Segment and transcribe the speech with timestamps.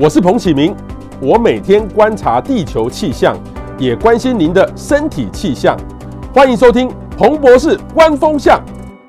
[0.00, 0.72] 我是彭启明，
[1.20, 3.36] 我每天观察地球气象，
[3.80, 5.76] 也关心您的身体气象。
[6.32, 8.64] 欢迎收听彭博士观风向。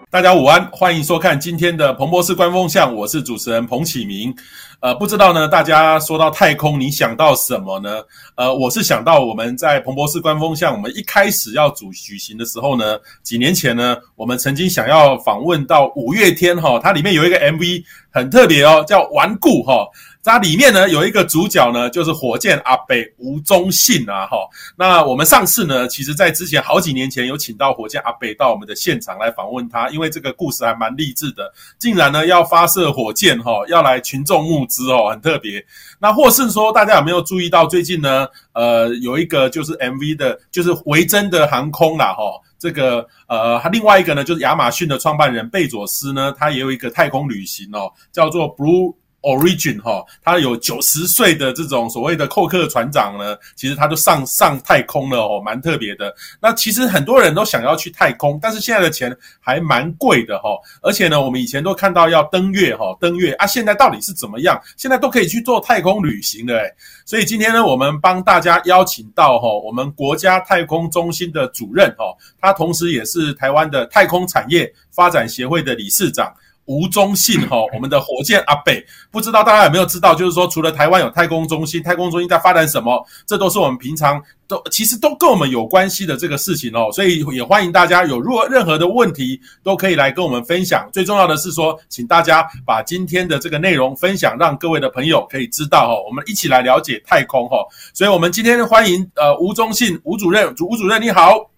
[0.10, 4.34] 大家午安，欢迎收看今天的彭博士观风向，我是主持人彭启明。
[4.82, 8.02] 呃，不知道呢，大家说到太空，你想到什么呢？
[8.36, 19.86] 呃，我是想到我们在彭博士观风向，我们一开始要主举行的时候呢，几年前呢，我们曾经想要访问到五月天哈，它里面有一个 MV 很特别哦，叫《顽固》哈。
[20.22, 24.38] 它里面呢有一个主角呢，就是火箭阿北吴宗信啊，哈。
[24.78, 35.66] 那我们上次呢，其实在之前好几年前有请到火箭阿北到我们的现场来访问他，因为这个故事还蛮励志的，竟然呢要发射火箭哈，要来群众募资哦，很特别。
[36.00, 42.24] 那或是说大家有没有注意到最近呢，呃，有一个就是 MV 的，就是维珍的航空啦，哈，
[42.60, 48.94] 这个呃，另外一个呢就是亚马逊的创办人贝佐斯呢，他也有一个太空旅行哦，叫做 Blue。
[49.22, 56.14] Origin 哈，他有九十岁的这种所谓的寇克船长呢，其实他都上上太空了哦，蛮特别的。
[56.42, 60.50] 那其实很多人都想要去太空，但是现在的钱还蛮贵的哈。
[60.82, 64.60] 而且呢，我们以前都看到要登月哈，登月啊，现在到底是怎么样？
[64.78, 66.74] 现在都可以去做太空旅行了诶。
[67.06, 72.06] 所以今天呢，我们帮大家邀请到哈，我们国家太空中心的主任哈，
[72.40, 76.34] 他同时也是台湾的太空产业发展协会的理事长。
[76.70, 80.14] 吴忠信哈， 我们的火箭阿北，不知道大家有没有知道？
[80.14, 83.04] 就是说，除了台湾有太空中心，太空中心在发展什么？
[83.26, 86.92] 这都是我们平常都其实都跟我们有关系的这个事情哦。
[86.94, 90.88] 所以也欢迎大家有如果任何的问题，都可以来跟我们分享。
[90.94, 96.06] 最重要的是说，请大家把今天的这个内容分享，让各位的朋友可以知道哦。
[96.08, 97.58] 我们一起来了解太空哈。
[97.96, 101.50] 所以我们今天欢迎呃吴忠信吴主任，吴主任你好。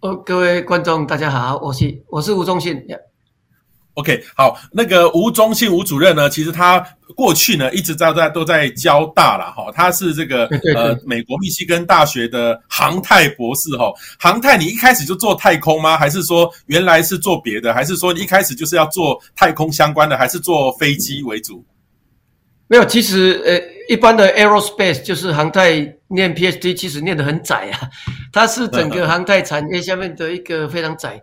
[0.00, 2.82] 哦，各位观众大家好，我是我是吴忠信。
[3.96, 6.78] OK，好，那个吴宗信吴主任呢，其实他
[7.14, 9.50] 过去呢一直在在都在交大啦。
[9.56, 10.44] 哈，他是这个
[10.74, 13.90] 呃美国密西根大学的航太博士哈。
[14.18, 15.96] 航太你一开始就做太空吗？
[15.96, 17.72] 还是说原来是做别的？
[17.72, 20.14] 还是说你一开始就是要做太空相关的？
[20.18, 21.64] 还是做飞机为主？
[22.68, 25.70] 没有，其实呃一般的 aerospace 就是航太
[26.08, 27.88] 念 PhD，其实念得很窄啊。
[28.30, 31.18] 它是整个航太产业下面的一个非常窄，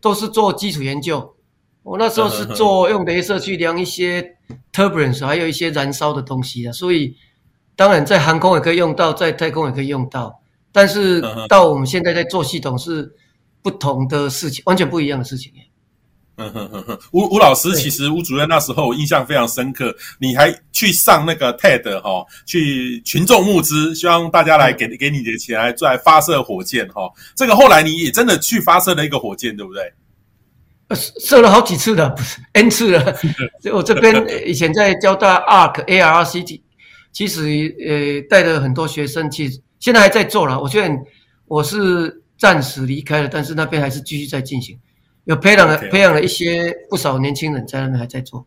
[0.00, 1.33] 都是做基础研究。
[1.84, 4.36] 我那时候是做用镭射去量一些
[4.72, 7.14] turbulence，还有一些燃烧的东西啊，所以
[7.76, 10.40] 当然在航空也可以用到，在太空也可以用到，
[10.72, 13.14] 但是到我们现在在做系统是
[13.62, 15.52] 不同的事情，完全不一样的事情。
[16.36, 27.08] 嗯哼哼哼，吴吴老师，其实吴主任那时候我印象非常深刻，你还去上那个 TED 哈，去群众募资，希望大家来给给你的钱来来发射火箭哈。
[27.36, 29.82] 这个后来你也真的去发射了一个火箭，对不对？
[30.92, 33.14] 射了好几次的，不是 N 次了。
[33.72, 34.14] 我这边
[34.46, 36.60] 以前在交大 ARC ARC，
[37.12, 37.42] 其实
[37.86, 39.50] 呃带了很多学生去，
[39.80, 40.60] 现在还在做了。
[40.60, 40.96] 我虽然
[41.46, 44.78] 我是暂时离开了，但是那边还是继续在进行，
[45.24, 48.46] 有培养了.培养了一些不少年轻人在那边还在做。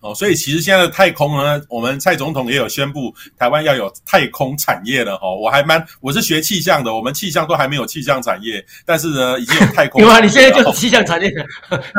[0.00, 5.28] 哦，所以其实现在的太空呢，我们蔡总统也有宣布，台湾要有太空产业了哈。
[5.34, 10.00] 我还蛮，我是学气象的，我们气象都还没有气象产业，但是呢，已经有太空。
[10.04, 11.28] 有啊，你现在就是气象产业，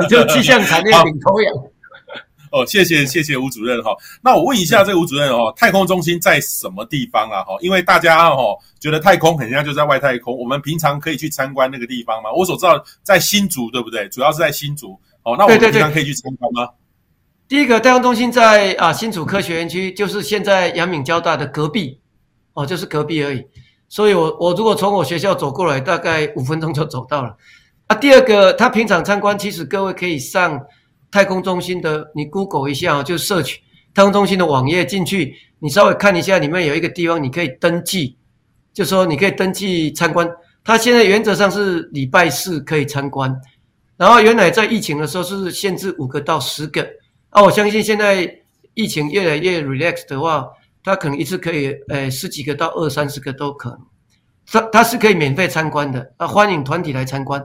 [0.02, 1.54] 你就气象产业 领头羊。
[2.50, 3.92] 哦，谢谢谢谢吴主任哈。
[4.22, 7.44] 那我问一下这个吴主任哦，太空中心在什么地方啊？
[7.44, 12.32] 哈，因为大家哦觉得太空很像就在外太空，我们平常可以去参观那个地方吗？
[12.32, 14.08] 我所知道在新竹，对不对？
[14.08, 14.98] 主要是在新竹。
[15.24, 16.72] 哦，那我们平常可以去参观吗？
[17.48, 21.98] 第一个太空中心在啊新竹科学园区，就是现在阳明交大的隔壁，
[22.54, 23.42] 哦，就是隔壁而已。
[23.88, 27.34] 所以我，我如果从我学校走过来，大概五分钟就走到了。
[27.88, 30.62] 啊，第二个，他平常参观，其实各位可以上
[31.10, 33.56] 太空中心的，你 Google 一下，就 search
[33.94, 38.18] 太空中心的网页进去，你稍微看一下，里面有一个地方你可以登记，
[38.74, 40.30] 就说你可以登记参观。
[40.66, 43.34] 他现在原则上是礼拜四可以参观，
[43.96, 46.86] 然后原来在疫情的时候是限制五个到十个。
[47.38, 48.36] 啊，我相信现在
[48.74, 50.44] 疫情越来越 relax 的话，
[50.84, 53.80] 他可能一次可以，呃，十几个到二三十个都可能。
[54.48, 57.40] 他他是可以免费参观的，啊，欢迎团体来参观。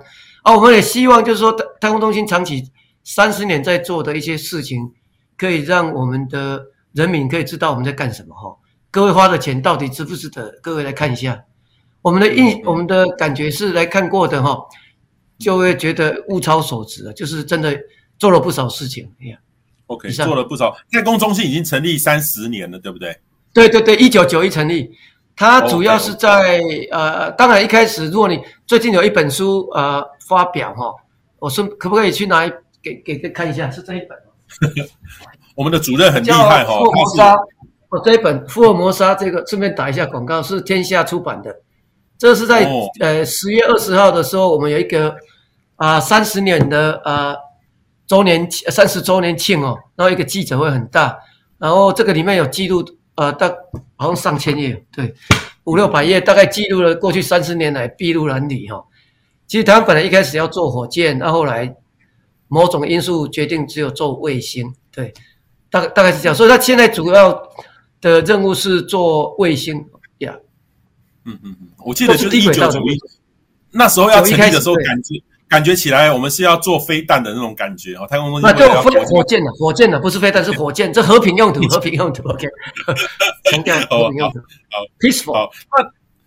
[0.45, 2.73] 啊，我们也希望就是说，太空中心长期
[3.05, 4.81] 三十年在做的一些事情，
[5.37, 8.57] 可以让我们的人民可以知道我们在干什么哈。
[8.91, 10.59] 各位花的钱到底值不值得？
[10.63, 11.39] 各位来看一下，
[12.01, 14.57] 我们的印，我们的感觉是来看过的哈，
[15.39, 17.79] 就会觉得物超所值啊，就是真的
[18.19, 19.13] 做了不少事情。
[19.21, 19.37] 哎呀。
[19.93, 20.77] OK，做了不少。
[20.91, 23.17] 太空中心已经成立三十年了，对不对？
[23.53, 24.91] 对对对，一九九一成立。
[25.35, 26.93] 它主要是在 okay, okay.
[26.93, 30.93] 呃，当然一开始，如果你最近有一本书呃发表哈，
[31.39, 32.53] 我说可不可以去拿一
[32.83, 33.71] 给给给看一下？
[33.71, 34.19] 是这一本。
[35.57, 37.35] 我们的主任很厉害哈，福尔摩沙
[37.89, 41.55] 哦，这一本《福尔摩沙》这个顺便打一下广告，是天下出版的。
[42.19, 45.15] 这是在、哦、呃十月二十号的时候，我们有一个
[45.77, 47.35] 啊三十年的啊
[48.07, 51.17] 周年三十周年庆哦，然后一个记者会很大，
[51.59, 52.85] 然后这个里面有记录
[53.15, 53.49] 呃大
[53.97, 55.15] 好像上千页，对，
[55.65, 58.85] 五六百页，大概记录了过去三十年来筚路蓝缕哈。
[59.47, 61.75] 其实他们本来一开始要做火箭，然后后来
[62.49, 65.13] 某种因素决定只有做卫星，对，
[65.71, 66.35] 大概大概是这样。
[66.35, 67.39] 所以他现在主要
[68.01, 69.87] 的任务是做卫星
[70.19, 70.35] 呀，
[71.25, 72.99] 嗯嗯嗯，我记得就是一九九一，
[73.71, 75.23] 那时候要成立的时候，感觉
[75.53, 82.49] 感觉起来我们是要做飞弹的那种感觉哦，太空中心那就火火箭的，火箭的不是飞弹，是火箭，这和平用途，和平用途，OK，
[83.53, 84.39] 强调和平用途，
[84.71, 85.51] 好，peaceful，好，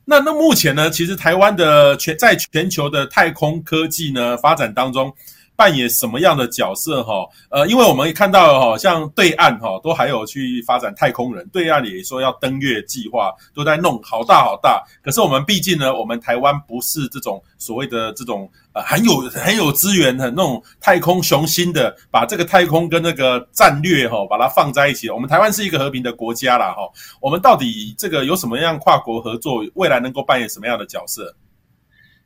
[0.05, 5.11] 那那那目前呢，其实台湾的全在全球的太空科技呢发展当中。
[5.55, 7.03] 扮演什么样的角色？
[7.03, 14.83] 哈，呃，因为我们看到哈，像对岸哈，都还有去发展太空人，对岸也说要登月计划，都在弄好大好大。
[15.01, 25.09] 可是我们毕竟呢，我们台湾不是这种所谓的这种呃很有很有资源的那种太空雄心的，把这个太空跟那个战略哈，把它放在一起。
[25.09, 26.81] 我们台湾是一个和平的国家啦，哈。
[27.21, 31.33] 我们到底这个有什么样跨国合作，未来能够扮演什么样的角色？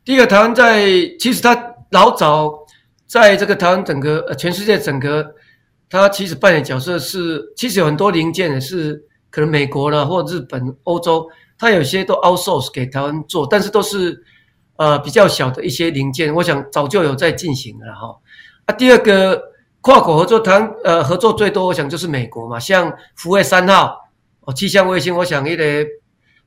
[0.03, 0.87] 第一个，台湾在
[1.19, 1.55] 其实它
[1.91, 2.51] 老早。
[3.09, 5.33] 在这个台湾整个呃全世界整个，
[5.89, 11.27] 它其实扮演角色是，其实有很多零件是可能美国了或日本、欧洲，
[11.57, 14.23] 它有些都 outsource 给台湾做，但是都是
[14.75, 18.15] 呃比较小的一些零件，我想早就有在进行了哈。
[18.65, 19.41] 啊，第二个
[19.81, 23.97] 跨国合作，台湾呃合作最多，我想就是美国嘛，像福卫三号
[24.41, 25.83] 哦气象卫星，我想你得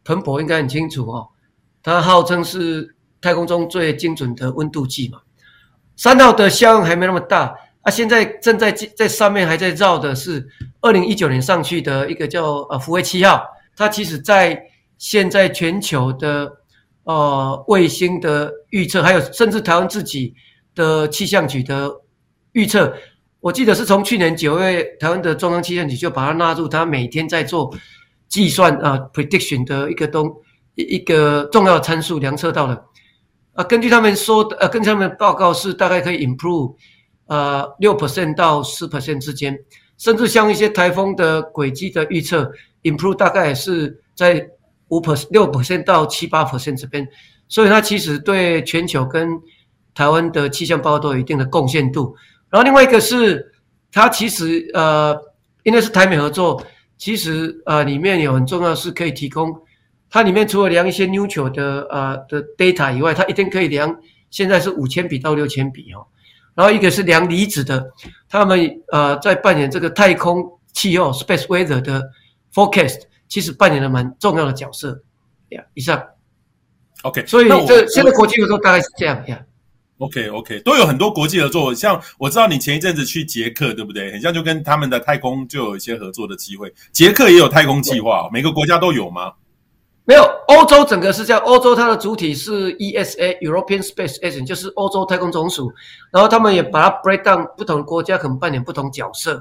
[0.04, 1.26] 彭博应该很清楚哦，
[1.82, 5.18] 它号称是太空中最精准的温度计嘛。
[6.02, 10.44] 三号的效应还没那么大啊，现在正在在上面还在绕的是
[10.80, 13.40] 二零一九年上去的一个叫呃福卫七号，
[13.76, 14.60] 它其实在
[14.98, 16.50] 现在全球的
[17.04, 20.34] 呃卫星的预测，还有甚至台湾自己
[20.74, 21.88] 的气象局的
[22.50, 22.92] 预测，
[23.38, 27.72] 我记得是从去年九月台湾的中央气象局就把它纳入，它每天在做
[28.26, 30.28] 计算啊、prediction 的一个东
[30.74, 32.86] 一一个重要参数量测到了。
[33.54, 36.74] 啊，根据他们说的，呃，根据他们报告是大概可以 improve，
[37.26, 39.58] 呃，六 percent 到十 percent 之间，
[39.98, 42.50] 甚至像一些台风的轨迹的预测
[42.82, 44.48] ，improve 大概是在
[44.88, 47.06] 五 percent 六 percent 到七八 percent 这边，
[47.46, 49.28] 所以它其实对全球跟
[49.94, 52.16] 台湾的气象报告都有一定的贡献度。
[52.48, 53.52] 然后另外一个是，
[53.92, 55.14] 它其实呃，
[55.62, 56.64] 因为是台美合作，
[56.96, 59.54] 其实呃里面有很重要是可以提供。
[60.12, 63.96] 它里面除了量一些 neutral 的呃的 data 以外，它一天可以量，
[64.30, 66.06] 现在是五千笔到六千笔哦。
[66.54, 67.82] 然后一个是量离子的，
[68.28, 70.44] 他们呃在扮演这个太空
[70.74, 72.02] 气候 space weather 的
[72.52, 75.02] forecast，其实扮演了蛮重要的角色。
[75.48, 76.04] 呀，以上。
[77.04, 79.42] OK，所以这现在国际合作大概是这样呀。
[79.96, 84.12] OK OK，都有很多国际合作，像我知道你前一阵子去捷克，对不对？
[84.12, 86.70] 很像就跟他们的太空就有一些合作的机会。
[86.92, 89.32] 捷克也有太空计划，每个国家都有吗？
[90.04, 91.40] 没有，欧洲整个是这样。
[91.44, 95.72] 欧洲它的主体是 ESA（European Space Agency），就是欧洲太空总署。
[96.10, 99.40] 然后他们也把它 break down，不同国家可能扮演不同角色。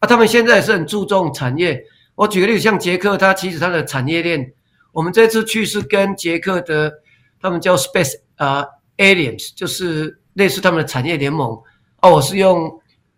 [0.00, 1.82] 啊，他们现在也是很注重产业。
[2.14, 4.52] 我举个例子，像捷克，它其实它的产业链，
[4.92, 6.92] 我们这次去是跟捷克的，
[7.40, 11.58] 他们叫 Space 啊、uh, Alliance，就是类似他们的产业联盟。
[12.00, 12.70] 啊，我是用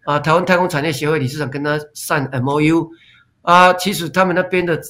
[0.04, 2.88] 啊台湾太空产业协会理事长跟他签 MOU。
[3.42, 4.80] 啊，其实他们那边的。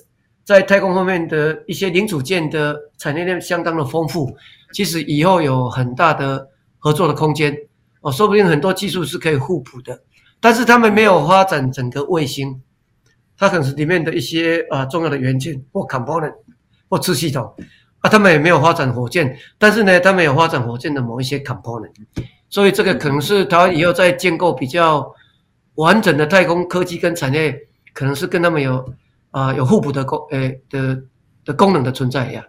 [0.44, 4.36] 在太空方面的一些零组件的产业链相当的丰富，
[4.74, 6.46] 其实以后有很大的
[6.78, 7.56] 合作的空间
[8.02, 9.98] 哦，说不定很多技术是可以互补的。
[10.40, 12.60] 但是他们没有发展整个卫星，
[13.38, 16.34] 它可能是里面的一些啊、重要的元件或 component
[16.90, 17.50] 或次系统
[18.00, 21.90] 啊，他们也没有发展火箭，但是呢，他们有发展火箭的某一些 component，
[22.50, 25.10] 所以这个可能是他以后在建构比较
[25.76, 27.58] 完整的太空科技跟产业，
[27.94, 28.94] 可能是跟他们有。
[29.34, 30.96] 啊，有互补的功，诶的
[31.44, 32.44] 的功能的存在呀。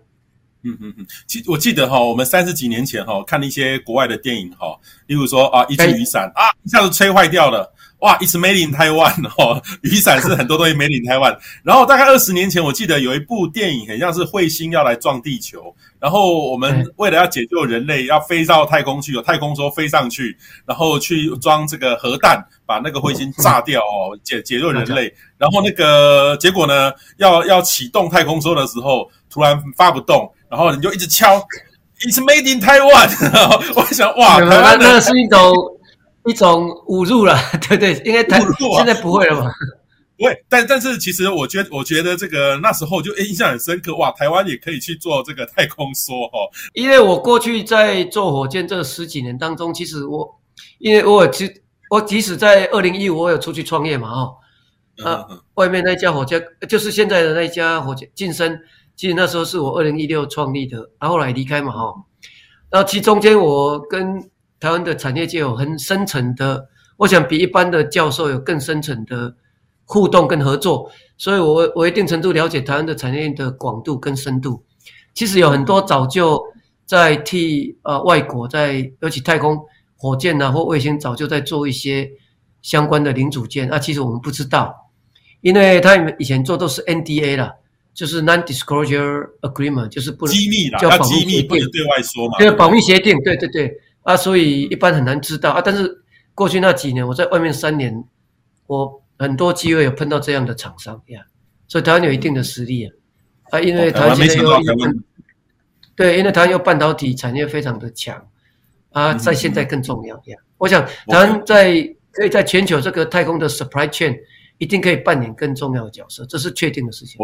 [0.61, 4.77] 嗯嗯嗯，其我记得哈，我们三十几年前哈看了一些国外的电影哈，
[5.07, 7.73] 例如说啊，一只雨伞啊，一下子吹坏掉了。
[8.05, 11.35] 哇，It's made in Taiwan 哦，雨伞是很多东西 made in Taiwan。
[11.63, 25.11] 然后大概二十年前，我记得有一部电影，很像是彗星要来撞地球，然后我们为了要解救人类，要飞到太空去，有太空梭飞上去，然后去装这个核弹，把那个彗星炸掉哦，解解救人类。
[25.39, 31.39] 然后那个结果呢，要要启动太空梭的时候，突然发不动，然后你就一直敲
[32.01, 33.73] ，It's made in Taiwan。
[33.73, 35.51] 我想哇，台湾是一种。
[36.25, 38.39] 一种侮辱了，对 对，因为台
[38.77, 39.51] 现在不会了嘛。
[40.17, 46.49] 不会，但但是其实我觉得，我觉得这个那时候就印象很深刻，哇，台湾也可以去做这个太空梭哦。
[46.73, 50.39] 因为我过去在做火箭这十几年当中，其实我，
[50.79, 51.51] 因为我其
[51.89, 54.35] 我即使在二零一五我有出去创业嘛，哦，
[55.03, 58.57] 啊，外面那家火箭就是现在的那家火箭晋升，
[58.95, 61.93] 其实那时候是我二零一六创立的，然后后来离开嘛，哦，
[62.69, 64.17] 然后其中间我跟
[64.59, 69.35] 台湾的产业界有很深层的，我想比一般的教授有更深层的。
[69.87, 74.63] 互动跟合作，所以我我一定程度了解台湾的产业链的广度跟深度。
[75.13, 76.41] 其实有很多早就
[76.87, 79.63] 在替呃外国在尤其太空
[79.95, 82.09] 火箭呐、啊、或卫星早就在做一些
[82.63, 83.67] 相关的零组件。
[83.67, 84.75] 那、啊、其实我们不知道，
[85.41, 87.53] 因为他们以前做都是 NDA 啦，
[87.93, 92.39] 就是 Non-Disclosure Agreement，就是不能机密啦，叫保密协定，不能对外说嘛。
[92.39, 93.71] 对，保密协定，对对对
[94.05, 95.61] 啊，所以一般很难知道啊。
[95.61, 96.01] 但是
[96.33, 98.03] 过去那几年，我在外面三年，
[98.67, 99.01] 我。
[99.17, 101.25] 很多机会有碰到这样的厂商呀，
[101.69, 102.91] 所以台湾有一定的实力啊，
[103.51, 104.61] 啊，因为台湾现在有
[105.95, 108.21] 对，因为台湾有半导体产业非常的强
[108.91, 110.37] 啊，在现在更重要呀。
[110.57, 111.81] 我想台湾在
[112.11, 114.13] 可以在全球这个太空的 supply chain
[114.57, 117.17] 一定可以扮演更重要的角色，这是确定的事情。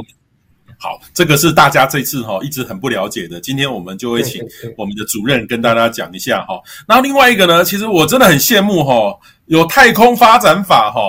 [0.81, 4.43] 好，这个是大家这次哈一直很不了解的，今天我们就会请
[4.75, 6.59] 我们的主任跟大家讲一下哈。
[6.87, 10.99] 然后另外一个呢，其实我真的很羡慕哈，有太空发展法哈。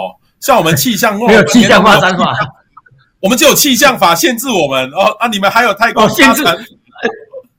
[0.41, 2.37] 像我们气象 没有气象发展法，
[3.21, 5.27] 我们就有气象法限制我们哦啊！
[5.29, 6.59] 你们还有太空发展，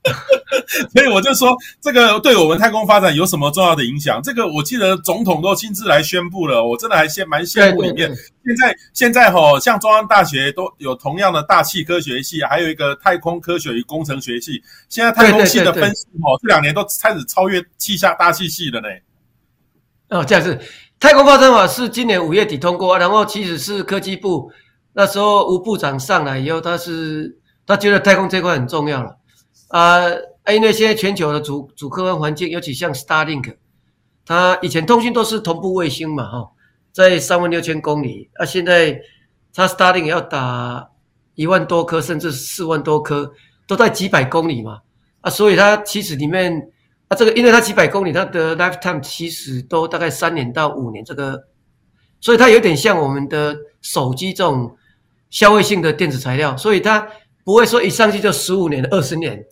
[0.92, 4.22] 所以我就说这个对我们太空发展有什么重要的影响？
[4.22, 8.14] 这个我记得总统都亲自来宣布了，我真的还羡蛮羡慕里面。
[8.44, 14.62] 现在现在哈，像中央大学都有同样的大气科学系，还有一个太空科学与工程学系。
[14.90, 18.88] 现在太空系的分数哦，这两年都开始超越气象大气系了呢。
[20.10, 20.60] 哦，这样子。
[21.00, 24.50] 太空发展法是今年五月底通过，然后其实是科技部
[24.92, 29.16] 那时候吴部长上来以后，他是他觉得太空这块很重要了
[29.74, 30.08] 啊，
[30.54, 33.56] 因为现在全球的主主客观环境，尤其像 Starlink，
[34.24, 36.48] 它以前通讯都是同步卫星嘛，哈，
[36.92, 39.00] 在三万六千公里，啊，现在
[39.52, 40.88] 它 Starlink 要打
[41.34, 43.32] 一万多颗，甚至四万多颗，
[43.66, 44.78] 都在几百公里嘛，
[45.22, 46.70] 啊，所以它其实里面。
[47.06, 51.38] 啊，这个因为它几百公里，它的 lifetime 其实都大概三年到五年，这个，
[52.18, 54.74] 所以它有点像我们的手机这种
[55.28, 57.06] 消费性的电子材料，所以它
[57.44, 59.44] 不会说一上去就十五年、二十年，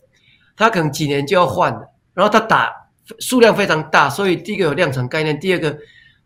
[0.55, 1.93] 它可能几年就要换了。
[2.13, 2.71] 然后它打
[3.19, 5.77] 数量非常大，所以第一个有量产概念，第二个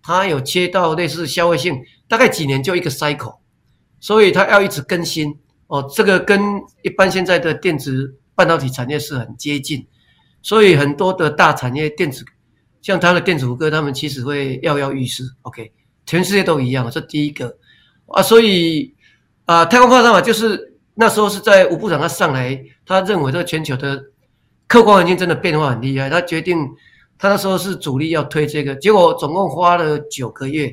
[0.01, 3.37] 它有切到类似消费性，大概几年就一个 cycle，
[3.99, 5.37] 所以它要一直更新。
[5.67, 6.39] 哦，这个跟
[6.81, 9.85] 一般现在的电子半导体产业是很接近。
[10.41, 12.23] 所以很多的大产业电子，
[12.81, 15.23] 像他的电子五哥，他们其实会跃跃欲试。
[15.41, 15.73] OK，
[16.05, 17.57] 全世界都一样，这第一个
[18.05, 18.23] 啊。
[18.23, 18.95] 所以
[19.43, 24.01] 啊，太空发展法就是那时候是在吴部长他上来，他认为这个全球的
[24.67, 26.67] 客观环境真的变化很厉害，他决定
[27.17, 30.71] 他那时候是主力要推这个，结果总共花了九个月，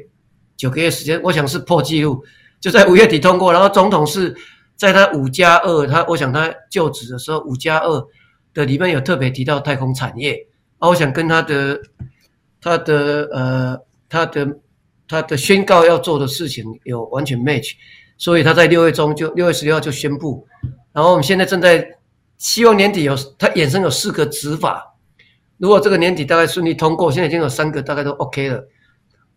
[0.57, 2.23] 九个月时间，我想是破纪录，
[2.61, 4.35] 就在五月底通过，然后总统是
[4.77, 8.07] 在他五加二，他我想他就职的时候五加二。
[8.55, 10.47] 的里面有特别提到太空产业，
[10.79, 11.77] 啊，我想跟他的
[12.61, 13.77] 他的呃
[14.09, 14.47] 他的
[15.09, 17.73] 他的宣告要做的事情有完全 match，
[18.17, 20.47] 所以他在六月中就六月十六号就宣布，
[20.93, 21.85] 然后我们现在正在
[22.45, 24.95] 希望年底有它衍生有四个执法，
[25.57, 28.63] 如果这个年底大概顺利通过，现在已经有三个大概都 OK 了，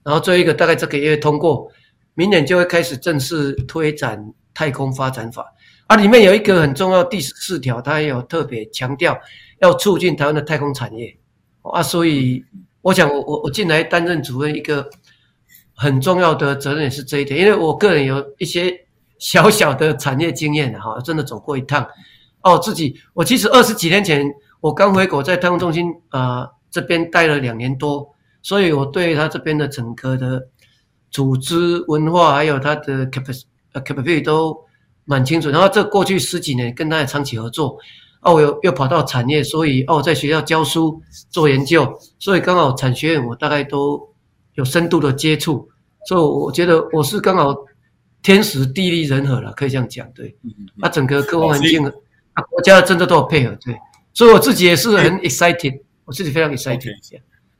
[0.03, 1.71] 然后最后一个大概这个月通过，
[2.15, 5.45] 明年就会开始正式推展太空发展法。
[5.85, 9.17] 啊，里面有一个很重要第十四条，它也有特别强调
[9.59, 11.17] 要促进台湾的太空产业。
[11.61, 12.43] 啊，所以
[12.81, 14.85] 我想我我我进来担任主任，一个
[15.73, 18.85] 很重要的责任也是这一点，因为我个人有一些
[19.17, 21.87] 小小的产业经验哈，真的走过一趟
[22.47, 24.25] 哦，自己我其实二十几年前
[24.61, 28.07] 我刚回国，在太空中心啊、呃、这边待了两年多，
[28.41, 30.47] 所以我对他这边的整个的
[31.11, 34.65] 组织文化还有他的 capacity capability 都。
[35.09, 37.77] 蛮清楚，然后这过去十几年跟他也长期合作，
[38.19, 44.05] 哦，我又又跑到产业，所以哦，在学校教书做研究，所以刚好产学院我大概都
[44.55, 45.65] 有深度的接触，
[46.09, 47.55] 所以我觉得我是刚好
[48.21, 50.37] 天时地利人和了，可以这样讲，对。
[50.75, 51.89] 那、啊、整个客观环境，
[52.37, 53.75] 啊，国家的政策都有配合，对。
[54.13, 56.93] 所以我自己也是很 excited，我自己非常 excited。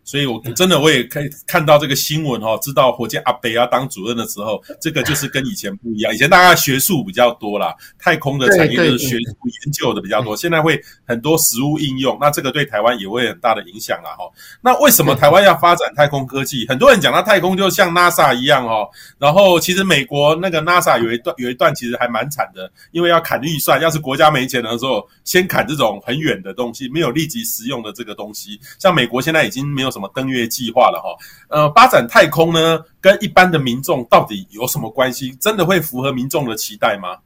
[0.08, 6.14] 所以我真的我也可以看到这个新闻哦，知道火箭阿北要当主任的时候，这个就是跟以前不一样。
[6.14, 14.24] 以前大家学术比较多啦，太空的产业就是学术研究的比较多，现在会很多实物应用，那这个对台湾也会很大的影响啦哈。
[14.62, 16.66] 那为什么台湾要发展太空科技？
[16.70, 18.88] 很多人讲到太空就像 NASA 一样哦，
[19.20, 28.58] 然后其实美国那个 NASA 有一段有一段其实还蛮惨的，因为要砍预算，要是国家没钱的时候，先砍这种很远的东西，没有立即实用的这个东西。
[28.80, 31.10] 像美国现在已经没有什么登月计划了哈，
[31.50, 35.36] 呃，发展太空呢，跟一般的民众到底有什么关系？
[35.42, 37.18] 真的会符合民众的期待吗？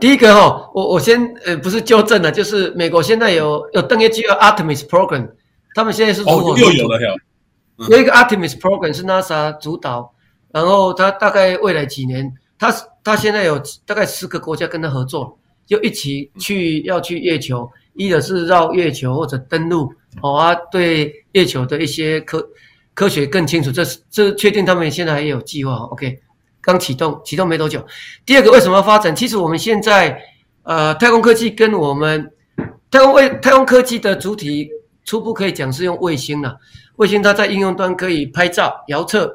[0.00, 5.30] 第一个哈，我我先呃不是纠正了，就是美国现在有有登月计划 Artemis Program，
[5.74, 6.98] 他们现在是哦又有了，
[7.76, 10.12] 有有一个 Artemis Program 是 NASA 主导，
[10.50, 12.74] 然后他大概未来几年，他
[13.04, 19.92] 他现在有大概十个国家跟他合作，就一起去要去月球，一的是绕月球或者登陆。
[20.22, 22.42] 好啊，对月球的一些科
[22.94, 25.74] 科学更清楚，这是这确定他们现在还有计划。
[25.74, 26.18] OK，
[26.62, 27.84] 刚启动，启动没多久。
[28.24, 29.14] 第二个为什么发展？
[29.14, 30.18] 其实我们现在
[30.62, 32.32] 呃，太空科技跟我们
[32.90, 34.70] 太空卫太空科技的主体
[35.04, 36.56] 初步可以讲是用卫星了。
[36.96, 39.30] 卫星它在应用端可以拍照、遥测，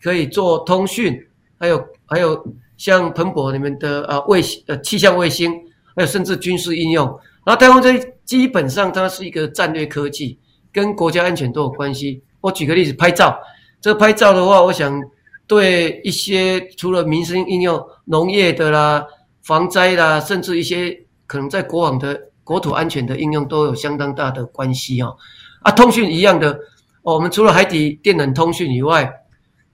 [0.00, 1.18] 可以做通讯，
[1.58, 2.40] 还有还有
[2.76, 5.52] 像彭博里面的呃卫星呃气象卫星，
[5.96, 7.18] 还有甚至军事应用。
[7.44, 10.38] 然后太空这基本上它是一个战略科技，
[10.72, 12.22] 跟国家安全都有关系。
[12.40, 13.36] 我举个例子，拍照。
[13.80, 15.02] 这个拍照的话，我想
[15.46, 19.04] 对一些除了民生应用、农业的啦、
[19.42, 20.96] 防灾啦，甚至一些
[21.26, 25.16] 可能在国网的国土安全的应用都有相当大的关系哦。
[25.62, 26.56] 啊，通讯一样的，
[27.02, 29.12] 我们除了海底电缆通讯以外，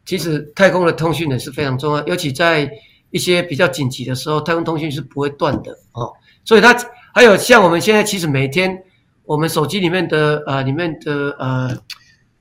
[0.07, 2.71] 其实太空的通讯也是非常重要，尤其在
[3.11, 6.11] 一些比较紧急的时候，太空通讯是不会断的哦。
[6.45, 6.75] 所以它。
[7.19, 8.81] 还有像我们现在其实每天
[9.25, 11.77] 我们手机里面的呃里面的呃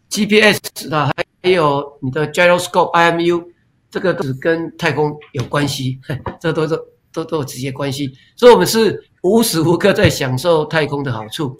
[0.08, 3.44] GPS 啊，还有你的 Gyroscope IMU，
[3.90, 6.00] 这个都是跟太空有关系，
[6.40, 6.80] 这都是
[7.12, 8.14] 都都有直接关系。
[8.36, 11.60] 所以，我们是无时无刻在享受太空的好处。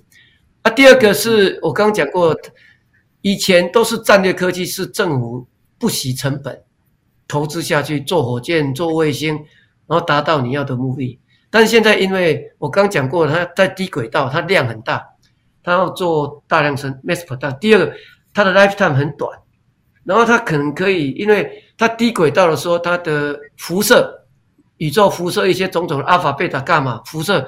[0.62, 2.38] 啊，第二个是我刚刚讲过，
[3.24, 5.48] 以前都是战略科技，是政府
[5.80, 6.62] 不惜成本
[7.28, 9.34] 投资下去做火箭、做卫星，
[9.88, 11.20] 然后达到你要的目的。
[11.50, 15.02] 但是现在，因为我刚讲过，它在低轨道，它量很大，
[15.64, 17.58] 它要做大量生 mass production。
[17.60, 17.94] 第二个，
[18.34, 19.32] 它的 lifetime 很短，
[20.04, 24.26] 然后它可能可以，因为它低轨道的时候，它的辐射、
[24.78, 27.48] 宇宙辐射一些种种的阿尔法、贝塔、伽马辐射，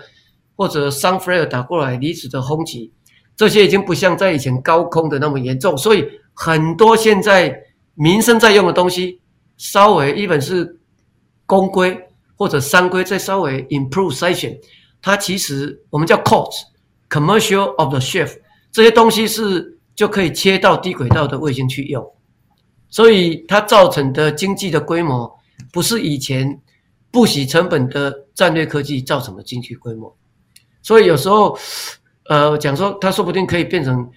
[0.55, 2.93] 或者 sun flare 打过来离子的轰击，
[3.35, 7.53] 这些已经不像在以前高空的那么严重，所以很多现在
[7.95, 9.19] 民生在用的东西，
[9.57, 10.79] 稍微一本是
[11.45, 12.05] 公规。
[12.39, 14.57] 或者三规再稍微 improve 筛选，
[15.01, 16.53] 它其实我们叫 cost
[17.09, 18.37] commercial of the shift
[18.71, 22.01] 这些东西是就可以切到低轨道的卫星去用，
[22.89, 25.29] 所以它造成的经济的规模
[25.73, 26.61] 不是以前
[27.11, 30.15] 不惜成本的战略科技造成的经济规模，
[30.81, 31.59] 所以有时候
[32.29, 34.09] 呃讲说它说不定可以变成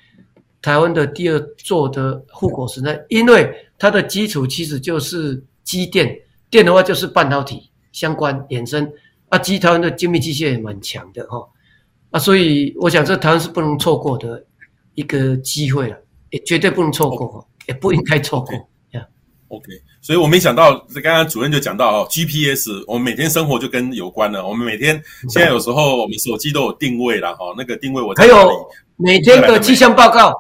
[0.61, 6.17] 台湾的第二座的护国神山，因为它的基础其实就是机电，
[6.49, 7.72] 电的话就是半导体。
[7.93, 8.91] 相关衍生
[9.29, 11.47] 啊，集团的精密机械也蛮强的哈
[12.11, 14.45] 啊，所以我想这台湾是不能错过的
[14.95, 15.97] 一个机会了，
[16.31, 17.69] 也绝对不能错过，Okay.
[17.69, 18.55] 也不应该错过。
[18.91, 19.07] 呀
[19.49, 19.67] OK，
[20.01, 24.47] 所以我没想到，这刚刚主任就讲到哦，GPS，我们每天生活就跟有关了。
[24.47, 30.35] 我们每天现在有时候我们手机都有定位了哈，那个定位我还有每天的气象报告，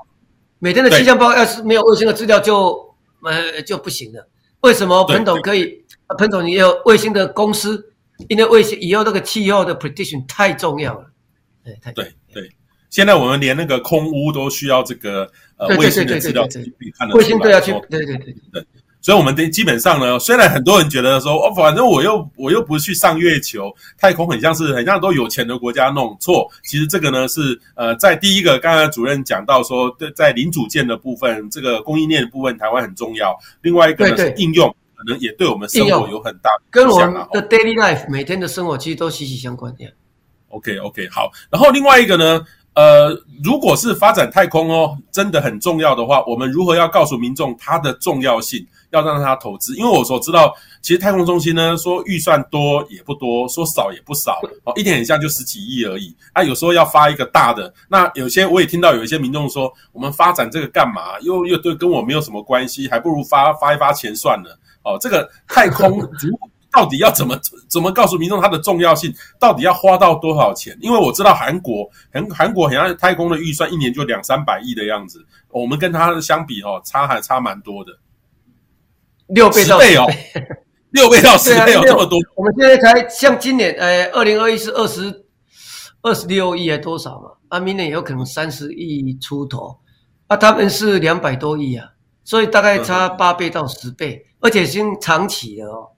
[0.58, 4.28] 每天的气象报告要是没有卫星的资料就呃就不行了。
[4.62, 5.84] 为什么彭总可以？
[6.18, 7.92] 彭总，你有卫星的公司，
[8.28, 11.06] 因为卫星以后那个气候的 prediction 太重要了。
[11.64, 12.50] 对，太对对。
[12.90, 17.14] 现在我们连那个空屋都需要这个呃卫星的资料去看的。
[17.14, 18.66] 卫星都要去，对对对对。
[19.02, 26.48] 所以，我们的基本上呢，虽然很多人觉得说，哦，反正我又我又不是去上月球，太空很像是很像都有钱的国家弄错。
[26.62, 33.36] 其实这个呢是呃，在第一个刚刚主任讲到说，对，在零组件的部分，这个供应链的部分，台湾很重要。
[33.60, 34.74] 另外一个呢是应用。
[35.04, 39.84] 可能也对我们生活有很大跟我们的 daily life 每天的生活其实都息息相关的。
[40.50, 42.40] OK OK 好，然后另外一个呢，
[42.74, 43.10] 呃，
[43.44, 49.76] 如果是发展太空哦，真的很重要的话，我们如何要告诉民众它的重要性，要让他投资？
[49.76, 56.42] 因为我所知道，其实太空中心呢，说预算多也不多，说少也不少哦，一点很像就十几亿而已啊。
[56.42, 61.18] 有时候要发一个大的，那有些我也听到有一些民众说，我们发展这个干嘛？
[61.20, 64.58] 又又对跟我没有什么关系，还不如发发一发钱算了。
[64.82, 66.38] 哦，这个太空如
[66.72, 69.12] 到底要怎么怎么告诉民众它的重要性？
[69.38, 70.76] 到底要花到多少钱？
[70.80, 77.92] 因为我知道韩国，韩韩国好像太空的预算一年就两三百亿的样子，我们跟它相比哦，差还差蛮多的，
[79.26, 80.06] 六倍到十倍哦，
[80.90, 82.18] 六倍到十倍有、啊、这么多。
[82.34, 85.26] 我们现在才像今年，呃，二零二一是二十
[86.00, 87.28] 二十六亿还多少嘛？
[87.48, 89.78] 啊，明年也有可能三十亿出头，
[90.26, 91.86] 啊，他们是两百多亿啊。
[92.24, 95.88] 所以大概差八倍到十倍，而且是长期了哦。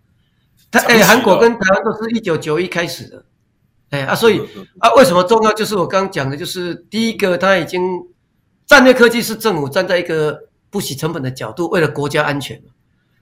[0.74, 3.24] 它哎，韩国跟台湾都是一九九一开始的，
[3.90, 4.40] 哎啊，所以
[4.80, 5.52] 啊，为什么重要？
[5.52, 7.80] 就是我刚刚讲的，就是第一个，他已经
[8.66, 10.37] 战略科技是政府站在一个
[10.70, 12.72] 不惜成本的角度，为了国家安全嘛。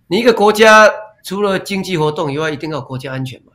[0.07, 0.91] 你一个国家
[1.23, 3.53] 除了经济活动以外，一定要国家安全嘛。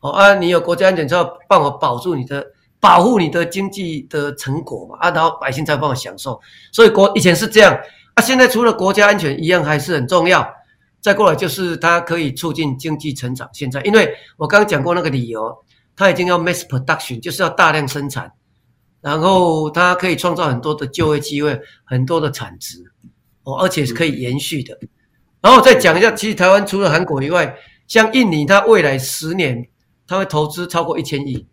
[0.00, 2.44] 哦啊，你有国家安全，就要帮我保住你的、
[2.80, 4.96] 保护你的经济的成果嘛。
[4.98, 6.40] 啊，然后百姓才帮我享受。
[6.72, 7.78] 所以国以前是这样。
[8.14, 10.44] 啊、现在除了国家安全一样还是很重要，
[11.00, 13.48] 再过来就是它可以促进经济成长。
[13.52, 15.56] 现在，因为我刚刚讲过那个理由，
[15.96, 18.32] 它已经要 mass production，就是要大量生产，
[19.00, 22.84] 然后它可以创造很多的就业机会，很多的产值，
[23.44, 24.78] 哦，而且是可以延续的。
[25.40, 27.56] 然后我再讲一下，其实台湾除了韩国以外，
[27.86, 29.68] 像印尼，它未来十年
[30.06, 31.46] 它会投资超过一千亿，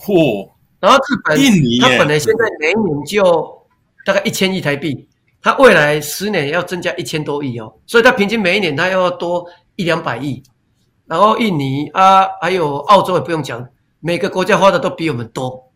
[0.00, 0.50] 嚯！
[0.80, 3.66] 然后日本，印尼，它本来现在每年就
[4.04, 5.08] 大概一千亿台币。
[5.40, 9.46] 它未来十年要增加一千多亿哦，所以它平均每一年它要多
[9.76, 10.42] 一两百亿。
[11.06, 13.66] 然后印尼啊，还有澳洲也不用讲，
[14.00, 15.72] 每个国家花的都比我们多。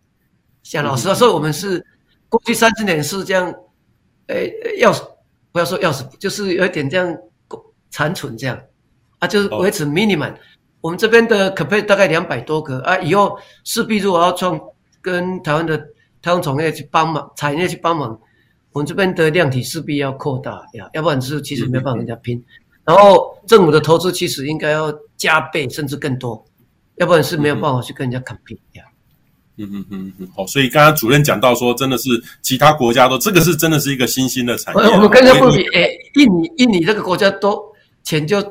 [0.62, 1.82] 像老师说，所以我们是
[2.28, 3.54] 过去三十年是这样，
[4.26, 4.92] 诶，要
[5.50, 7.16] 不要说要死，就是有一点这样
[7.90, 8.60] 残存这样
[9.20, 10.34] 啊，就是维持 minimum。
[10.82, 14.60] 我们这边的 capacity 大概两百多个啊，以后势必如果要创
[15.00, 15.78] 跟台湾的
[16.20, 18.20] 台湾产业去帮忙，产业去帮忙。
[18.72, 22.42] 我们这边的量体势必要扩大呀，要不然是其实没办法跟人家拼。
[22.84, 26.44] 然后政府的投资其实应该要加倍甚至更多，
[26.96, 28.82] 要不然是没有办法去跟人家 compete 呀。
[29.58, 32.08] 嗯嗯嗯嗯，好，所以刚刚主任讲到说，真的是
[32.40, 34.82] 其他国家都这个是真的是一个新兴的产业。
[34.94, 37.62] 我们跟人家不比，哎，印尼印尼这个国家都
[38.02, 38.42] 钱就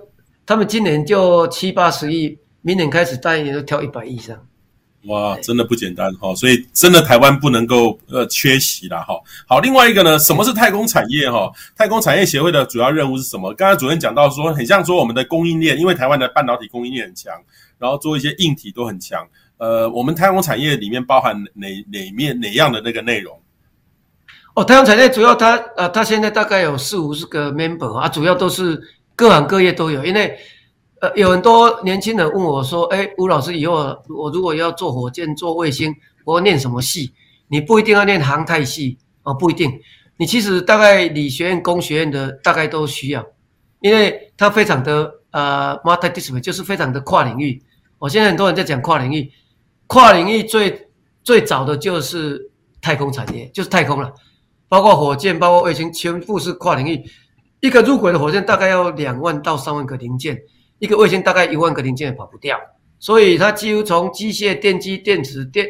[0.45, 4.37] 他们今年就七八十亿，明年开始大一年就跳一百亿以上。
[5.05, 9.19] 哇，真的不简单哈，所以真的台湾不能够呃缺席啦哈。
[9.47, 11.51] 好，另外一个呢，什么是太空产业哈？
[11.75, 13.51] 太空产业协会的主要任务是什么？
[13.55, 17.33] 刚才主任讲到说，很像说我们的供应链，因为台湾的半导体供应链很强，
[17.79, 19.27] 然后做一些硬体都很强。
[19.57, 23.35] 呃，我们太空产业里面包含哪哪面哪样的那个内容？
[24.53, 28.79] 哦，太空产业主要它呃，它现在大概有四五十个 member 啊，主要都是
[29.15, 30.37] 各行各业都有，因为。
[31.01, 33.73] 呃，有很多年轻人问我说：“哎，吴老师，以后
[34.07, 35.91] 我如果要做火箭、做卫星，
[36.25, 37.11] 我要念什么系？
[37.47, 39.81] 你不一定要念航太系哦，不一定。
[40.17, 43.25] 你其实大概理学院、工学院的大概都需要，
[43.79, 47.59] 因为它非常的呃，multidiscipline，就是非常的跨领域。
[47.97, 49.31] 我现在很多人在讲跨领域，
[49.87, 50.87] 跨领域最
[51.23, 54.13] 最早的就是太空产业，就是太空了，
[54.69, 57.03] 包括火箭、包括卫星，全部是跨领域。
[57.59, 60.37] 一个入轨的火箭大概要两万到三万个零件。”
[60.81, 62.59] 一个卫星大概一万个零件也跑不掉，
[62.97, 65.67] 所以它几乎从机械、电机、电子、电，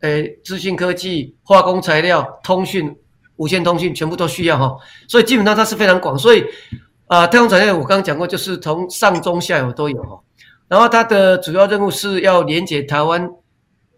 [0.00, 2.92] 诶，资讯科技、化工材料、通讯、
[3.36, 6.18] 无线通讯全部都需要哈，所以基本上它是非常广。
[6.18, 6.44] 所以
[7.06, 10.20] 啊、太空产业我刚刚讲过，就是从上中下游都有哈。
[10.66, 13.30] 然后它的主要任务是要连接台湾，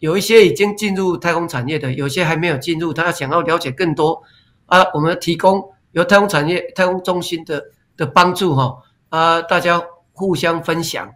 [0.01, 4.23] 有一些已经进入太空产业的，有些还没有进入，他想要了解更多
[4.67, 7.65] 啊，我们提供由太空产业、太空中心的
[7.97, 8.77] 的帮助哈
[9.09, 9.83] 啊，大家。
[10.17, 11.09] 互相分享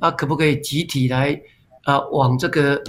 [0.00, 1.38] 啊，可不可以集体来
[1.84, 2.82] 啊，往这个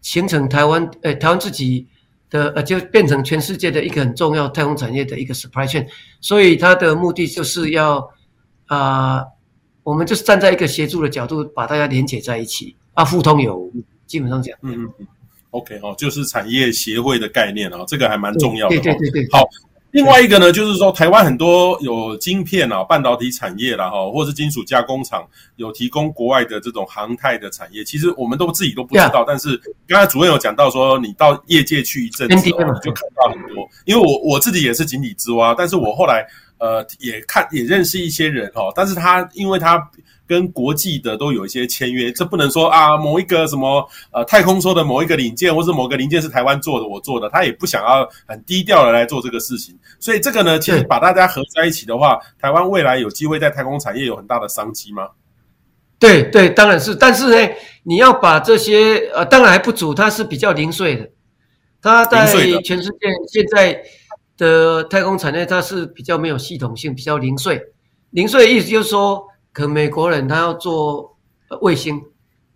[0.00, 1.86] 形成台湾呃、欸、台湾自己
[2.30, 5.86] 的呃，就变成全世界的一个很重要太空产业的一个 supply chain。
[6.20, 8.08] 所以它的目的就是要
[8.66, 9.24] 啊，
[9.82, 13.72] 我们就是站在一个协助的角度，把大家连接在一起啊，互通有无。
[14.06, 15.06] 基本上讲，嗯嗯嗯
[15.50, 18.76] ，OK 哦，就是产业协会的概念哦，这个还蛮重要的。
[18.76, 19.48] 对对对对，好。
[19.92, 25.26] 另外一个呢，就是说台湾很多有晶片啊、半导体产业啦，哈，或是金属加工厂
[25.56, 29.24] 有提供国外的这种航太的产业，其实我们都自己都不知道。
[29.26, 33.68] 但是刚才主任有讲到说，你到业界去一阵子，你就看到很多。
[33.84, 36.24] 因为我我自己也是井底之蛙，但是我后来
[36.58, 39.90] 呃也看也认识一些人哈，但是他因为他。
[40.30, 49.76] 跟国际的都有一些签约，这不能说啊，某一个什么呃太空说的某一个零件，或是某个零件是台湾做的，我做的，他也不想要很低调的来做这个事情。
[49.98, 55.08] 所以这个呢，其实把大家合在一起的话，台湾未来有机会在太空产业有很大的商机吗？
[55.98, 56.94] 对对，当然是。
[56.94, 61.10] 但是呢，你要把这些呃，当然还不足，它是比较零碎的。
[61.82, 62.24] 它在
[62.62, 63.82] 全世界现在
[64.38, 67.60] 的太空产业，它是比较没有系统性，比较零碎。
[68.10, 69.26] 零碎的意思就是说。
[69.52, 71.16] 可美国人他要做
[71.60, 72.00] 卫星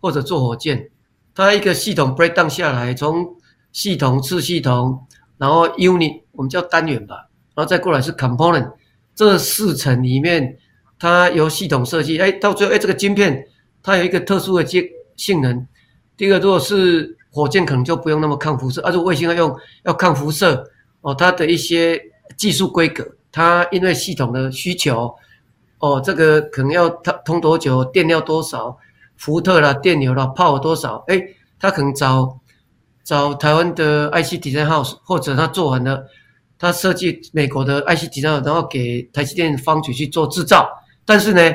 [0.00, 0.90] 或者做火箭，
[1.34, 3.36] 他一个系统 breakdown 下来，从
[3.72, 5.04] 系统、次系统，
[5.36, 8.72] 然后 unit 我们叫单元吧，然后再过来是 component，
[9.14, 10.56] 这四层里面，
[10.98, 13.48] 它由系统设计，哎，到最后哎，这个晶片
[13.82, 14.84] 它有一个特殊的性
[15.16, 15.66] 性能。
[16.16, 20.64] 第一个，如果是火箭，可能就不用那么抗辐射，而且卫星要用要抗辐射
[21.00, 22.00] 哦，它的一些
[22.36, 25.12] 技术规格，它因为系统的需求。
[25.84, 28.74] 哦，这个可能要它通多久，电要多少，
[29.18, 31.04] 伏特啦，电流啦泡多少？
[31.08, 31.22] 哎，
[31.60, 32.40] 他可能找
[33.04, 36.06] 找台湾的 IC Design House，或者他做完了，
[36.58, 40.66] 他设计美国的 IC Design，然后给台积电方局去做制造。
[41.04, 41.52] 但是呢，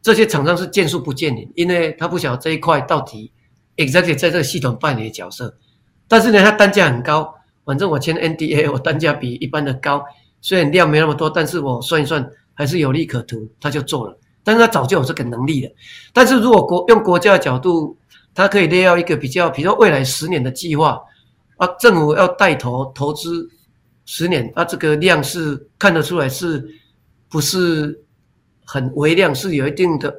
[0.00, 3.32] 这些厂商是见树不见林，因为他不晓得这一块到底
[3.78, 5.52] exactly 在这个系统扮演的角色。
[6.06, 10.04] 但是呢，它单价很高，反正我签 NDA，我单价比一般的高，
[10.40, 12.24] 虽然量没那么多，但是我算一算。
[12.54, 15.72] 还是有利可图，他就做了，但是他早就有这个能力了。
[16.12, 17.96] 但是如果国用国家的角度，
[18.34, 21.00] 他可以列要一个比较，比如说未来十年的计划
[21.56, 23.48] 啊，政府要带头投资
[24.04, 26.66] 十年，啊，这个量是看得出来是
[27.28, 28.02] 不是
[28.64, 30.12] 很微量，是有一定的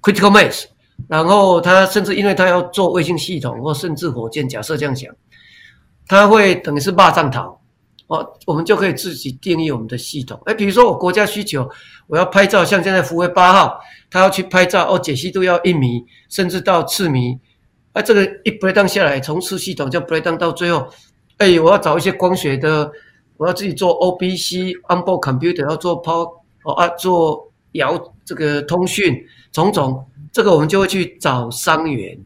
[0.00, 0.66] critical mass。
[1.08, 5.12] 然后他甚至因为他要做卫星系统或甚至火箭，假设这样想，
[6.06, 7.58] 他会等于是霸占头。
[8.12, 10.38] 哦，我们就可以自己定义我们的系统。
[10.44, 11.66] 哎，比如说我国家需求，
[12.06, 17.38] 我要拍照，像现在福威八号，他要去拍照，哦，解析度要一米，甚至到次米。
[17.94, 20.86] 啊，这个一 breakdown 下来，从次系统就 breakdown 到最后，
[21.38, 22.90] 哎，我要找一些光学的，
[23.38, 26.30] 我要自己做 OBC onboard computer，要做 power
[26.64, 29.14] 哦啊，做遥这个通讯，
[29.52, 32.18] 种种，这个我们就会去找商源，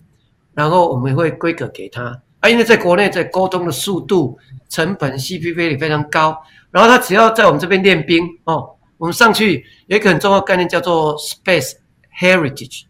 [0.53, 2.21] 然后我们会规格给他。
[2.49, 4.39] 因为在国内在沟通的速度。
[4.69, 6.37] 成本 CP 也非常高，
[6.73, 11.75] 然后他只要在我们这边练兵哦，我们上去有一个很重要概念叫做 Space
[12.21, 12.83] Heritage，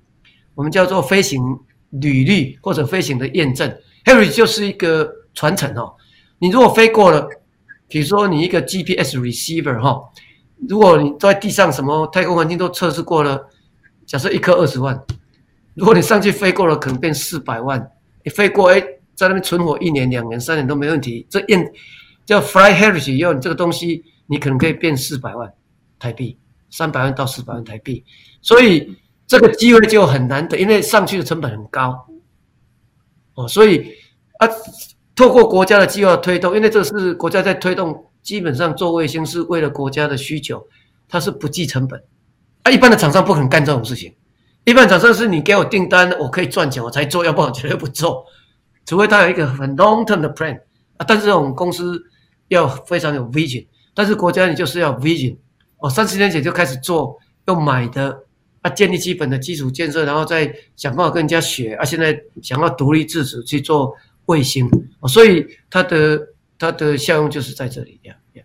[0.55, 1.38] 我们叫做飞行
[1.90, 3.71] 履历或者飞行的验证。
[4.07, 5.95] Heritage 就是一个传承哦，
[6.38, 7.29] 你如果飞过了，
[7.88, 10.01] 比如说你一个 GPS receiver 哈、
[10.66, 13.51] 如果你在地上什么太空环境都测试过了，
[14.07, 14.99] 假设一颗二十万，
[15.75, 17.90] 如果你上去飞过了，可能变四百万，
[18.25, 18.83] 你飞过哎。
[19.16, 21.26] 在那边存活一年、两年、三年都没问题。
[21.29, 21.72] 这验
[22.24, 25.52] 叫 Flight Heritage 以后，你这个东西你可能可以变四百万
[25.98, 26.38] 台币，
[26.70, 28.05] 三百万到四百万台币。
[28.42, 32.07] 所以这个机会就很难得，因为上去的成本很高。
[33.35, 33.92] 哦，所以
[34.38, 34.48] 啊，
[35.14, 40.64] 透过国家的计划推动，因为这是国家在推动，基本上做卫星是为了国家的需求，
[41.09, 42.02] 它是不计成本。
[42.62, 44.14] 啊，一般的厂商不可能干这种事情。
[44.64, 48.26] 一般厂商是你给我订单，我可以赚钱我才做，要不然我绝对不做。
[48.87, 50.57] 除非他有一个很 long term 的 plan
[50.96, 52.03] 啊，但是这种公司
[52.49, 55.37] 要非常有 vision，但是国家你就是要 vision
[55.79, 58.22] 哦，三十年前就开始做，要买的
[58.62, 63.94] 啊，建立基本的基础建设，然后再想办法跟人家学啊，现在想要独立自主去做
[64.27, 64.70] 卫星
[65.01, 66.20] 哦，所以它的
[66.59, 68.42] 它的效用就是在这里呀呀。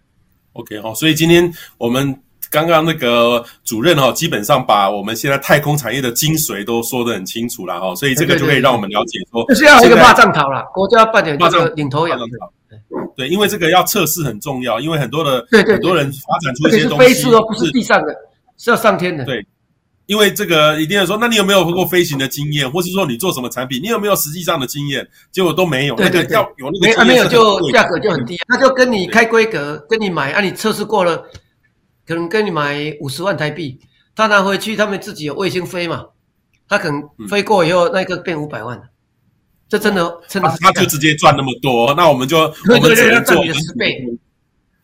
[0.53, 2.21] OK 好，所以今天我们。
[2.51, 12.19] 刚刚那个主任哈，基本上把我们现在太空产业的精髓都说得很清楚了哈，所以这个就可以让我们了解说，就是要一个霸占头了，国家扮演这个领头羊。
[13.15, 18.15] 对，因为这个要测试很重要，因为很多的很多人发展出一些东西，飞速哦，不是地上的，
[18.57, 19.25] 是要上天的。
[19.25, 19.45] 对，
[20.05, 25.05] 因为这个一定要说，那你有没有过飞行的经验，或是说你做什么产品，你有没有实际上的经验？
[25.31, 31.21] 结果都没有，对对对，要有那个经验，没有就价格就很低，那就跟你开规格，跟你买，啊，你测试过了。
[32.11, 33.79] 可能跟你买五十万台币，
[34.13, 36.07] 他拿回去，他们自己有卫星飞嘛，
[36.67, 38.77] 他可能飞过以后，那个变五百万。
[38.77, 38.83] 了，
[39.69, 44.05] 这真的真的是，他就直接赚那么多，那我们就我们只能做十倍。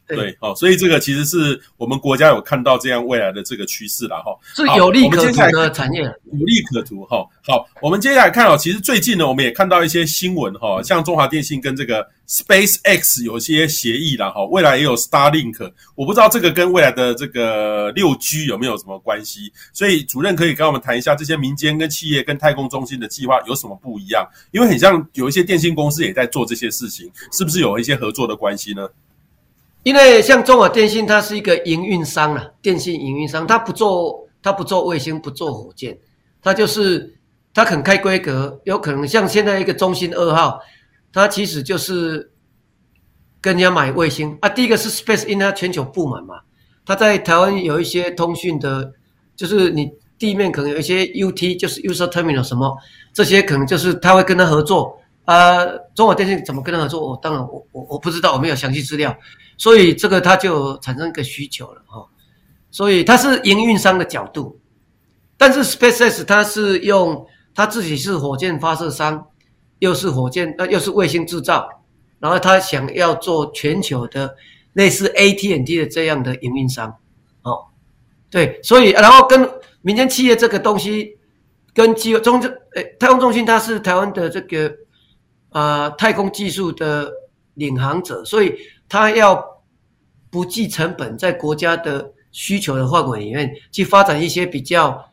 [0.07, 7.25] 对，好，所以这个其实是我们国家有看到这样未来的这个趋势了哈，是有利可图的产业，有利可图哈。
[7.43, 24.25] 好，我们接下来看哦，其实最近呢，我们也看到一些新闻哈，像中华电信跟这个 SpaceX 有些协议了哈，未来也有 Starlink，我不知道这个跟未来的这个六 G 有没有什么关系，所以主任可以跟我们谈一下这些民间跟企业跟太空中心的计划有什么不一样？
[24.51, 28.87] 因为很像有一些电信公司也在做这些事情，是不是有一些合作的关系呢？
[29.87, 35.97] 因为像中华电信，它是一个营运商啊，电信营运商，它不做，它不做卫星，不做火箭，
[36.41, 37.17] 它就是
[37.53, 40.59] 它肯开规格，有可能像现在一个中信二号，
[41.13, 42.29] 它其实就是
[43.39, 44.49] 跟人家买卫星啊。
[44.49, 46.35] 第一个是 Space，因为它全球布满嘛，
[46.85, 48.91] 它在台湾有一些通讯的，
[49.37, 52.77] 就是你地面可能有一些 UT，就是 User Terminal 什么，
[53.13, 55.65] 这些可能就是他会跟他合作啊。
[55.95, 57.11] 中华电信怎么跟他合作？
[57.11, 59.15] 我当然我我我不知道，我没有详细资料。
[59.57, 62.07] 所以这个它就产生一个需求了哈，
[62.71, 64.59] 所以它是营运商的角度，
[65.35, 69.27] 但是 SpaceX 它是用它自己是火箭发射商，
[69.79, 71.67] 又是火箭，呃，又是卫星制造，
[72.19, 74.35] 然后他想要做全球的
[74.73, 76.95] 类似 AT&T 的这样的营运商，
[77.41, 77.65] 哦，
[78.29, 79.49] 对，所以然后跟
[79.81, 81.17] 民间企业这个东西
[81.73, 84.71] 跟机中呃太空中心它是台湾的这个、
[85.49, 87.11] 呃、太空技术的
[87.55, 88.55] 领航者，所以
[88.89, 89.55] 它要。
[90.29, 95.09] 不计成本，在国家的需求的范围里面去发展一些比较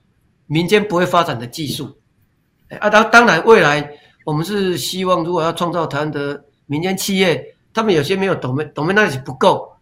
[0.46, 1.96] 民间不会发展的技术。
[2.80, 3.88] 啊，当当然，未来
[4.24, 9.72] 我们是希望，如果要创造台湾的民间企业，他们有些没有 domain domain knowledge 不够，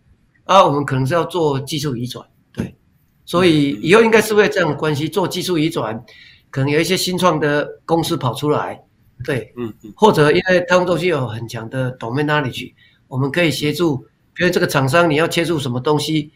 [0.44, 2.24] 啊，我们可能是要做技术移转。
[2.52, 2.76] 对，
[3.24, 6.04] 所以以后应该是会这样的关系，做技术移转，
[6.50, 8.80] 可能有一些新创的公司跑出来，
[9.24, 12.72] 对，嗯嗯，或者因为太空中心有很强的 domain knowledge，
[13.12, 13.98] 我们可以协助。
[14.32, 16.30] 比如这个厂商你要切入什么东西，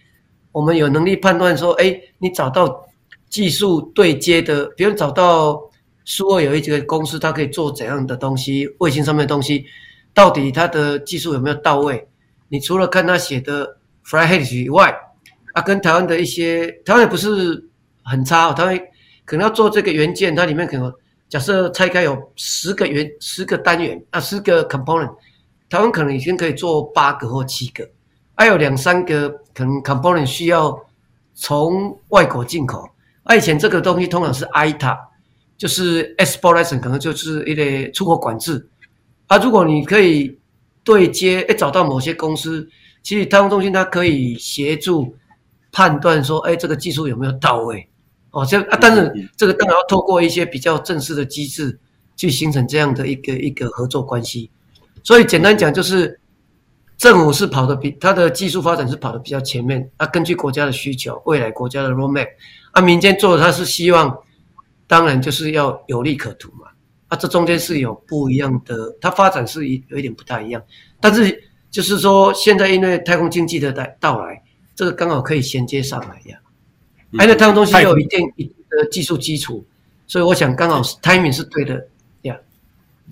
[0.53, 2.87] 我们有能力判断说，哎，你找到
[3.31, 5.59] 技术对接的，比如找到
[6.05, 9.65] 苏俄有一个公司，它可以做怎样的东西，卫星上面的东西，
[10.13, 12.07] 到底它的技术有没有到位？
[12.49, 14.95] 你除了看他写的 Flight 以外，
[15.55, 17.67] 啊，跟台湾的一些，台湾也不是
[18.05, 18.79] 很差哦，台湾
[19.25, 20.93] 可能要做这个元件，它里面可能
[21.31, 25.15] 假设拆开有十个元，十个单元啊，十个 component。
[25.69, 27.89] 台湾可能已经可以做八个或七个，
[28.35, 30.79] 还有两三个可能 component 需要
[31.35, 32.89] 从外国进口。
[33.25, 34.97] 啊，以前这个东西通常是 ITAR，
[35.59, 38.69] 就是 export license，可能就是一类出口管制。
[39.27, 40.39] 啊，如果你可以
[40.85, 42.69] 对接，哎，找到某些公司，
[43.03, 45.17] 其实太空中心它可以协助
[45.73, 47.89] 判断说，哎，这个技术有没有到位？
[48.31, 51.77] 哦，这啊，但是这个当然要透过一些比较正式的机制
[52.15, 54.49] 去形成这样的一个一个合作关系。
[55.07, 56.19] 所以简单讲，就是
[56.99, 60.07] 政府是跑的比它的技术发展是跑的比较前面啊。
[60.07, 62.27] 根据国家的需求，未来国家的 roadmap
[62.73, 64.19] 啊，民间做的它是希望，
[64.89, 66.67] 当然就是要有利可图嘛。
[67.07, 70.61] 啊，这中间是有不一样的，它发展是一有一点不太一样。
[71.01, 71.41] 但是
[71.71, 74.43] 就是说，现在因为太空经济的来到来，
[74.75, 76.37] 这个刚好可以衔接上来呀。
[77.13, 79.65] 因为太空东西有一定一定的技术基础，
[80.09, 81.87] 所以我想刚好 timing 是对的。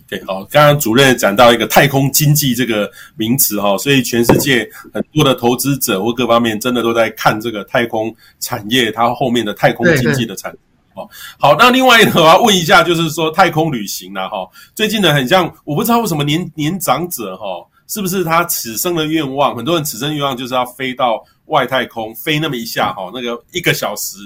[0.07, 10.59] 对，好，刚刚主任讲到一个太空经济这个名词哈，所以全世界很多的投资者或各方面真的都在看这个太空产业，它后面的太空经济的产业。
[10.95, 17.45] 哦，好，那另外一个我要问一下，就是说太空旅行了哈，最近呢很像，我不知道为什么年年长者哈，
[17.89, 21.25] 是不是他此生的愿望，很多人此生愿望就是要飞到。
[21.47, 24.17] 外太空飞那么一下哈，那个一个小时，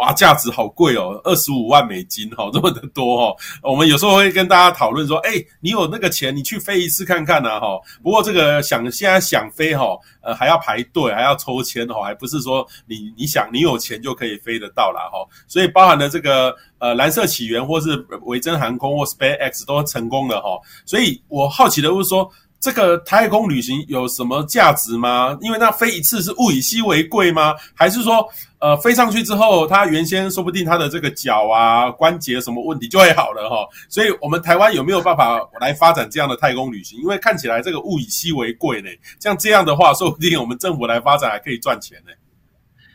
[0.00, 3.36] 哇，价值好贵哦，二十五万美金哈， 这么的多哈。
[3.62, 7.78] 我们有时候会跟大家讨论说，哎，你有那个钱，你去飞一次看看呐哈。
[8.02, 15.18] 不过这个想现在想飞哈，呃，还要排队，还要抽签哈，还不是说你你想你有钱就可以飞得到了哈。
[15.46, 20.58] 所以包含了这个呃蓝色起源或是维珍航空或 SpaceX 都成功了哈。
[20.86, 22.30] 所以我好奇的就是说。
[22.64, 25.36] 这个太空旅行有什么价值吗？
[25.42, 27.54] 因为那飞一次是物以稀为贵吗？
[27.74, 28.26] 还是说，
[28.58, 33.68] 呃，飞上去之后，它原先说不定它的这个脚啊、关节什么问题就会好了哈？
[33.90, 36.98] 所以，我们台湾有没有办法来发展这样的太空旅行？
[37.02, 38.88] 因为看起来这个物以稀为贵呢。
[39.20, 42.12] 像这样的话，说不定我们政府来发展还可以赚钱呢。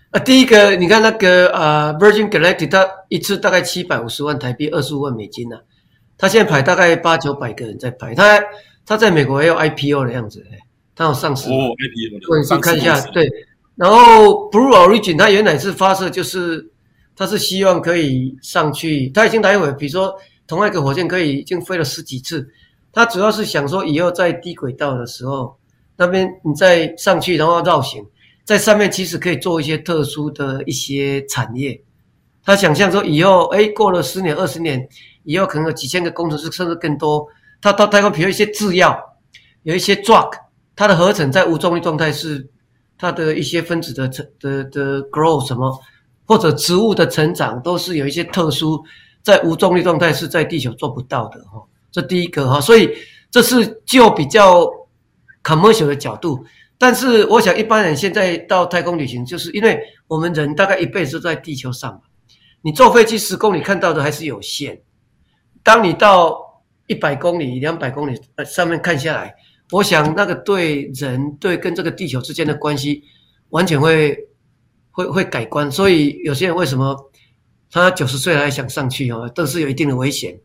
[0.09, 5.61] 啊，第一个，你看那个呃，Virgin Galactic，它一次大概七百五十万台币，二十五万美金呢、啊。
[6.17, 8.15] 它现在排大概八九百个人在排，
[8.89, 8.95] 它。
[8.95, 10.43] 他在美国也有 IPO 的样子，
[10.95, 11.47] 他有上市。
[11.51, 12.55] 哦，IPO 的。
[12.55, 13.29] 你看一下，对。
[13.75, 16.71] 然后 Blue Origin，它原来是发射，就是
[17.15, 20.13] 它是希望可以上去，它已经来回，比如说
[20.47, 22.49] 同一个火箭可以已经飞了十几次。
[22.91, 25.55] 它主要是想说，以后在低轨道的时候，
[25.95, 28.03] 那边你再上去，然后绕行，
[28.43, 31.79] 在上面其实可以做一些特殊的一些产业。
[32.43, 34.89] 他想象说，以后哎，过了十年、二十年，
[35.23, 37.27] 以后可能有几千个工程师，甚至更多。
[37.61, 38.97] 它到太空，比如一些制药，
[39.63, 40.31] 有一些 drug，
[40.75, 42.49] 它的合成在无重力状态是
[42.97, 45.79] 它的一些分子的成的的 grow 什么，
[46.25, 48.83] 或者植物的成长都是有一些特殊，
[49.21, 51.61] 在无重力状态是在地球做不到的哈。
[51.91, 52.89] 这第一个哈，所以
[53.31, 54.69] 这是就比较
[55.43, 56.45] commercial 的角度。
[56.77, 62.01] 但是我想一般人现在到太空旅行，就是因为我们人大概一辈子在地球上，
[62.61, 64.81] 你坐飞机十公里看到的还是有限，
[65.61, 66.48] 当你到
[66.89, 69.35] 一百公里、两百公里，呃，上面看下来，
[69.69, 73.03] 我想那个对人对跟这个地球之间的关系，
[73.49, 74.17] 完全会
[74.89, 75.71] 会会改观。
[75.71, 76.97] 所以有些人为什么
[77.71, 80.35] 他九十岁还想上去哦，都是有一定的危险。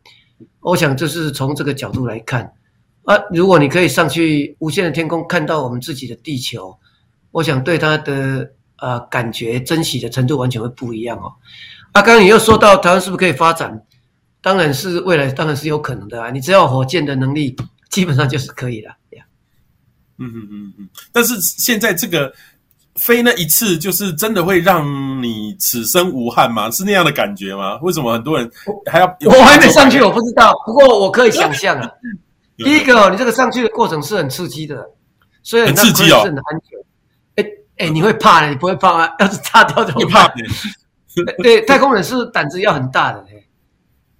[0.59, 2.53] 我想就是从这个角度来看
[3.05, 6.77] 啊，如果你可以上去无限的天空看到我们自己的地球，
[7.31, 11.33] 我想对他的呃感觉珍惜的程度完全会不一样哦。
[11.93, 13.81] 啊，刚刚你又说到台湾是不是可以发展？
[14.45, 17.55] 当然是未来当然是有可能的啊，你只要有火箭的能力，
[17.89, 18.93] 基本上就是可以了。
[20.19, 22.31] 嗯嗯嗯嗯，但是现在这个
[22.93, 24.85] 飞那一次，就是真的会让
[25.23, 26.69] 你此生无憾吗？
[26.69, 27.79] 是那样的感觉吗？
[27.81, 28.47] 为什么很多人
[28.85, 29.17] 还要？
[29.25, 30.53] 我还没上去，我不知道。
[30.63, 31.89] 不过我可以想象啊。
[32.55, 34.87] 第一个，你这个上去的过程是很刺激的，
[35.41, 36.79] 所以很刺激哦，是很安全。
[37.43, 38.49] 哎哎，你会怕的？
[38.49, 39.09] 你不会怕吗？
[39.17, 40.31] 要是炸掉怎么办？
[41.41, 43.25] 对，太空人是胆子要很大的。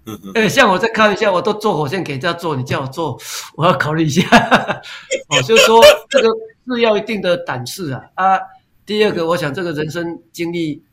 [0.05, 0.49] 嗯 嗯。
[0.49, 3.19] 像我在开玩笑，我都坐火箭给人家坐，你叫我坐，
[3.55, 4.21] 我要考虑一下。
[5.29, 6.29] 哦，就是说这个
[6.67, 8.39] 是要一定的胆识啊啊。
[8.85, 10.83] 第二个，我想这个人生经历，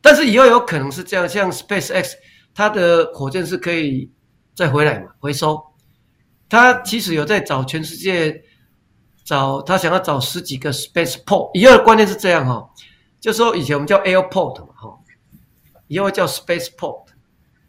[0.00, 2.12] 但是以后有可能是这样，像 SpaceX，
[2.54, 4.10] 它的火箭是可以
[4.54, 5.62] 再回来嘛，回收。
[6.48, 8.42] 他其实有在找全世界
[9.24, 11.50] 找，他想要找十几个 spaceport。
[11.54, 12.68] 以后的观念是这样哈，
[13.20, 14.96] 就说以前我们叫 airport 嘛哈，
[15.88, 17.05] 以后叫 spaceport，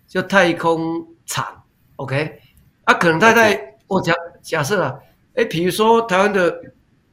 [0.07, 1.45] 就太空厂。
[1.97, 2.39] OK，
[2.85, 4.95] 啊，可能他在我假假设啊，
[5.33, 6.51] 诶，比如说台湾的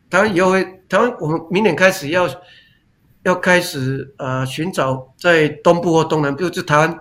[0.09, 2.29] 台湾以后会台湾，我们明年开始要
[3.25, 7.01] 要开始呃寻找在东部或东南，比如就台湾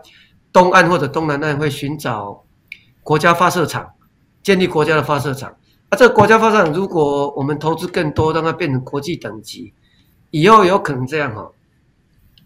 [0.51, 2.43] 东岸或者东南岸会寻找
[3.01, 3.89] 国家发射场。
[4.43, 5.49] 建立国家的发射场，
[5.87, 9.73] 啊，这个国家发射场，如果我们投资更多，让它变成国际等级，
[10.31, 11.49] 以后有可能这样哈。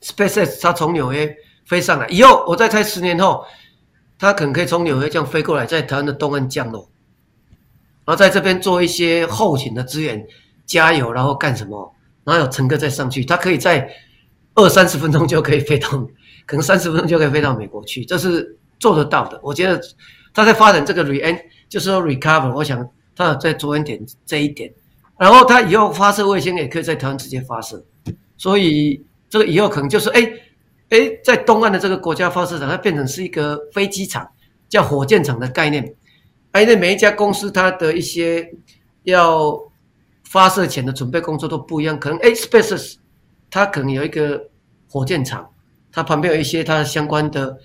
[0.04, 1.36] SpaceX 它从纽约
[1.68, 3.46] 飞上来，以后我再猜十年后，
[4.18, 6.90] 它可能可以从纽约这样飞过来，在台湾的东岸降落，
[8.06, 10.26] 然后在这边做一些后勤的资源，
[10.66, 11.94] 加油，然后干什么，
[12.24, 13.88] 然后有乘客再上去，它可以在
[14.56, 15.90] 二三十分钟就可以飞到，
[16.46, 19.40] 可能三十分钟就可以飞到美国去，这是做得到的。
[19.44, 19.80] 我觉得
[20.34, 24.74] 它在发展这个 re-ent 就是说 recover，我想他在着眼点这一点，
[25.18, 27.84] 然后他以后发射卫星也可以在台湾直接发射，
[28.38, 30.32] 所以这个以后可能就是哎
[30.90, 34.28] 哎，在东岸的这个国家发射场，它变成是一个飞机场，
[34.70, 35.96] 叫火箭场的概念。
[36.52, 38.50] 哎，那每一家公司它的一些
[39.04, 39.60] 要
[40.24, 42.96] 发射前的准备工作都不一样，可能哎，SpaceX
[43.50, 44.50] 它可能有一个
[44.90, 45.50] 火箭场，
[45.92, 47.58] 它旁边有一些它相关的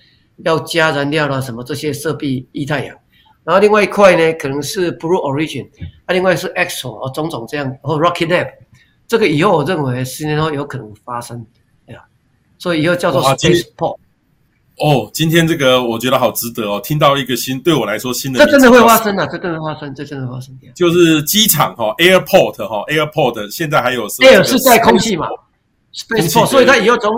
[0.45, 2.97] 要加燃料啦什么这些设备，液态氧。
[3.45, 5.69] 然后另外一块呢，可能是 Blue Origin，
[6.07, 8.49] 啊，另外是 Exo 啊，种种这样，然后 Rocket Lab，
[9.09, 11.45] 这个以后我认为十年后有可能发生，
[12.63, 13.97] 所以以后叫做 Spaceport。
[14.79, 20.57] 哦，今天这个我觉得好值得哦，听到一个新对我来说新的，这真的会发生啊，这真的会发生，这真的会发生。
[20.73, 25.27] 就是机场哈，Airport 哈，Airport 现在还有 Air 是在空气嘛
[25.93, 27.13] ，Spaceport，所以它以后从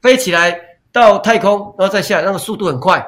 [0.00, 0.58] 飞起来
[0.90, 3.06] 到太空，然后再下来，那个速度很快。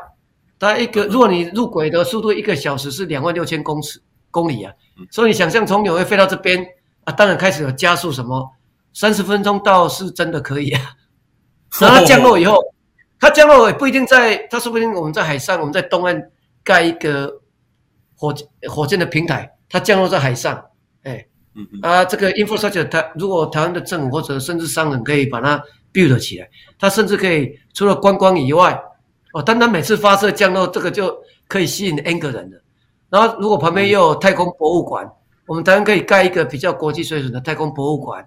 [0.59, 3.99] 它一个，如果你入轨的速度一个小时是两万六千公尺
[4.30, 4.70] 公里啊，
[5.11, 6.62] 所以你想象从纽约飞到这边
[7.05, 8.53] 啊，当然开始有加速什么，
[8.93, 10.82] 三十分钟到是真的可以啊。
[11.83, 12.59] 然后它降落以后，
[13.20, 16.31] 它降落也不一定在，它说不定我们在海上，我们在东岸
[16.62, 17.41] 盖一个
[18.16, 18.35] 火
[18.68, 20.64] 火箭的平台，它降落在海上，
[21.03, 25.62] 哎，嗯啊，这个 infrastructure 它如果台湾的政府或者甚至商人可以把它
[25.93, 26.49] build 起来，
[26.79, 28.83] 它甚至可以除了观光以外。
[29.35, 31.14] 哦，单单每次发射降落，这个就
[31.47, 32.59] 可以吸引 N 个人的。
[33.11, 35.07] 然后，如果旁边又有太空博物馆，
[35.47, 38.26] 我们台湾可以盖一个比较国际水准的太空博物馆。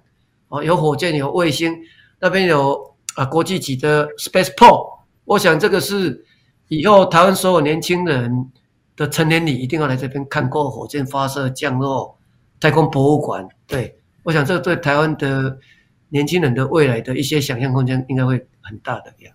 [0.49, 1.75] 哦，有火箭，有卫星，
[2.19, 4.99] 那边有啊国际级的 Spaceport。
[5.25, 6.25] 我想这个是
[6.67, 8.51] 以后台湾所有年轻人
[8.95, 12.17] 的成年礼一定要来这边看过火箭发射降落、
[12.59, 13.47] 太空博物馆。
[13.67, 15.57] 对，我想这个对台湾的
[16.09, 19.31] 年轻人的未来的一些想象空间应该会很大的呀。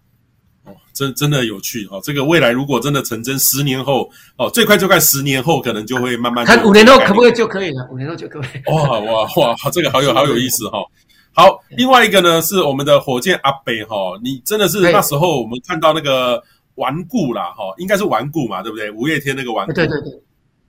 [0.65, 2.01] 哦真真的有趣哦！
[2.03, 7.89] 这个未来如果真的成真，十年后哦，最快最快十年后可能就会慢慢看五年后可不可以就可以了？
[7.93, 8.73] 五年后就可以。
[8.73, 9.55] 哇哇哇！
[9.73, 10.83] 这个好有好有意思哈、哦。
[11.37, 16.43] 好，另外一个呢是我们的火箭阿北哈，你真的是那时候我们看到那个
[16.77, 18.91] 顽固啦哈，应该是顽固嘛，对不对？
[18.91, 19.73] 五月天那个顽固。
[19.75, 20.11] 对对对。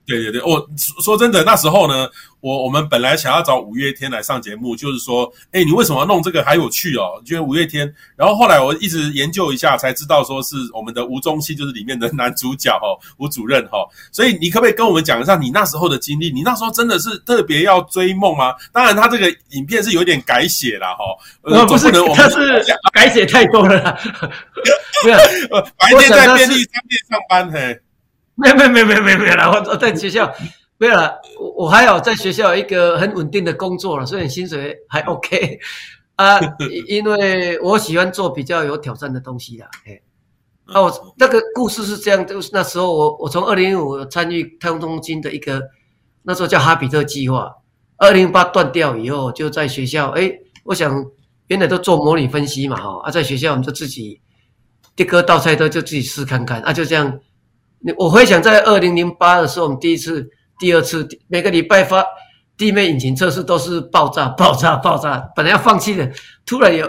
[0.08, 0.66] 对对对，我
[1.04, 2.08] 说真的，那时候呢，
[2.40, 7.20] 我我们本来想要找五月天来上节目，就是说，哎，你为什么要弄这个还有趣哦？
[7.26, 13.86] 觉得五月天，然后后来我一直研究一下，才知道说是我们的吴宗宪，就是里面的男主角哦， 吴主任哈。
[14.10, 16.32] 所以你可不可以跟我们讲一下你那时候的经历？
[16.32, 18.54] 你那时候真的是特别要追梦吗？
[18.72, 21.04] 当然，他这个影片是有点改写了哈。
[21.42, 23.98] 呃，不是，他是改写太多了啦。
[25.02, 25.18] 不要，
[25.76, 27.78] 白天在便利商店上班嘿。
[28.38, 30.32] 没有没有没有没有没有了，我我在学校
[30.78, 35.58] 没有了，我我还有在学校一个很稳定的工作了，所以薪水还 OK
[36.14, 36.38] 啊，
[36.86, 39.66] 因为我喜欢做比较有挑战的东西啦。
[39.86, 40.00] 哎，
[40.66, 45.60] 啊，我那个故事是这样，就是那时候我我从二零一五参与太空中心的一个
[46.22, 47.52] 那时候叫哈比特计划，
[47.96, 50.32] 二零零八断掉以后就在学校，哎，
[50.62, 51.04] 我想
[51.48, 54.20] 原来都做模拟分析嘛哈，啊，在学校我们就自己。
[54.96, 57.20] 的哥倒菜刀就自己试看看啊，就这样。
[57.96, 62.04] 我回想在二零零八的时候，我们第一次、第二次每个礼拜发
[62.56, 66.10] 地面引擎测试都是爆炸、 爆炸、爆炸，本来要放弃的，
[66.44, 66.84] 突然有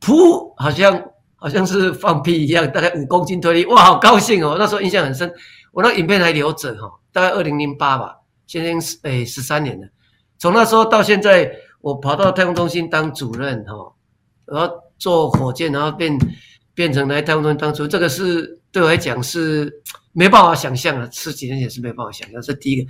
[0.00, 1.00] 噗，好像
[1.36, 4.56] 好像是放屁一样，大概五公斤推力，哇，好高兴哦！
[4.58, 5.32] 那时候印象很深，
[5.72, 8.16] 我那影片还留着哈，大概二零零八吧，
[8.46, 9.86] 现在是诶十三年了。
[10.36, 11.48] 从那时候到现在，
[11.80, 13.92] 我跑到太空中心当主任哈，
[14.46, 16.18] 然后坐火箭，然后变
[16.74, 19.80] 变成来太空中心当主任，这个是对我来讲是。
[20.14, 22.40] 没办法想象啊，十几年前是没办法想象。
[22.40, 22.88] 这第一个，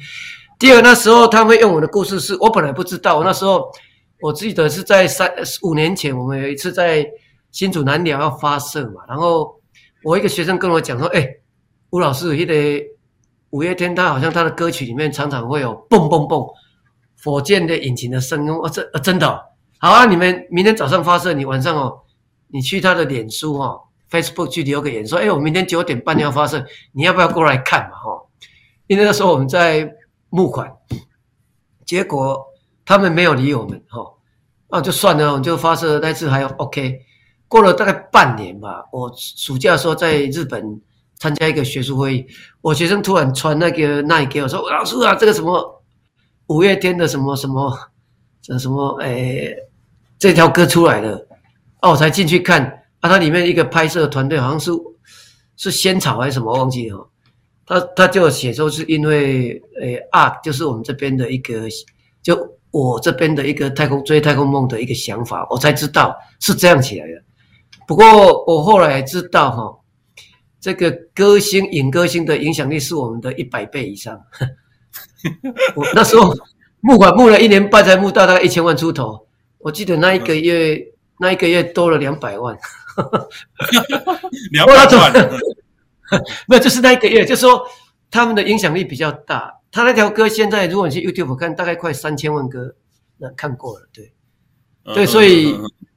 [0.58, 3.24] 第二个，那时候他们用我的故事是，我本来不知道。
[3.24, 3.64] 那时候
[4.20, 7.04] 我记得是在三五年前，我们有一次在
[7.50, 9.58] 新竹南寮要发射嘛，然后
[10.02, 11.26] 我一个学生跟我讲说：“哎，
[11.90, 12.84] 吴老师，你得
[13.50, 16.44] 五月天他好像他的歌曲里面常常会有蹦蹦蹦
[17.22, 19.26] 火箭的引擎的声音。”哦，这真的
[19.78, 20.04] 好啊！
[20.04, 22.00] 你们明天早上发射，你晚上哦，
[22.48, 23.80] 你去他的脸书哦。
[24.10, 27.96] Facebook 去留个言说：“哎，我明天九点半要发射，你要不要过来看嘛？
[27.96, 28.22] 哈，
[28.86, 29.90] 因为那时候我们在
[30.30, 30.72] 募款，
[31.84, 32.40] 结果
[32.84, 34.04] 他们没有理我们，哈，
[34.68, 37.00] 那就算了，我们就发射那次还 OK。
[37.48, 40.80] 过了大概半年吧，我暑假的时候在日本
[41.18, 42.26] 参加一个学术会议，
[42.60, 45.82] 我学生突然传那个那给我说：老师啊，这个什么
[46.46, 47.76] 五月天的什么什么
[48.42, 49.54] 这什么哎，
[50.18, 51.26] 这条歌出来了，
[51.82, 54.70] 哦，我才进去看。”啊，它里面一个拍摄团队好像是
[55.58, 57.06] 是仙草还是什么，忘记了。
[57.66, 61.68] 他他就写说是因为诶啊，就是我们这边的一个，
[62.22, 62.34] 就
[62.70, 67.12] 我这边的一个太空追太空梦的一个想法，我才知道是这样起来的。
[67.86, 69.78] 不过我后来知道哈，
[70.58, 74.18] 这个歌星影歌星的影响力是我们的一百倍以上。
[75.76, 76.34] 我那时候
[76.80, 79.26] 募款募了一年半才募到大概一千万出头，
[79.58, 80.82] 我记得那一个月
[81.18, 82.56] 那一个月多了两百万。
[84.52, 85.12] 两百万，
[86.46, 87.66] 没有，就是那一个月，就是说
[88.10, 89.52] 他们的影响力比较大。
[89.72, 92.74] 他那条歌现在，如果你去 YouTube 看，大概快三千万歌，
[93.18, 94.12] 那看过了，对，
[94.94, 95.52] 对，所以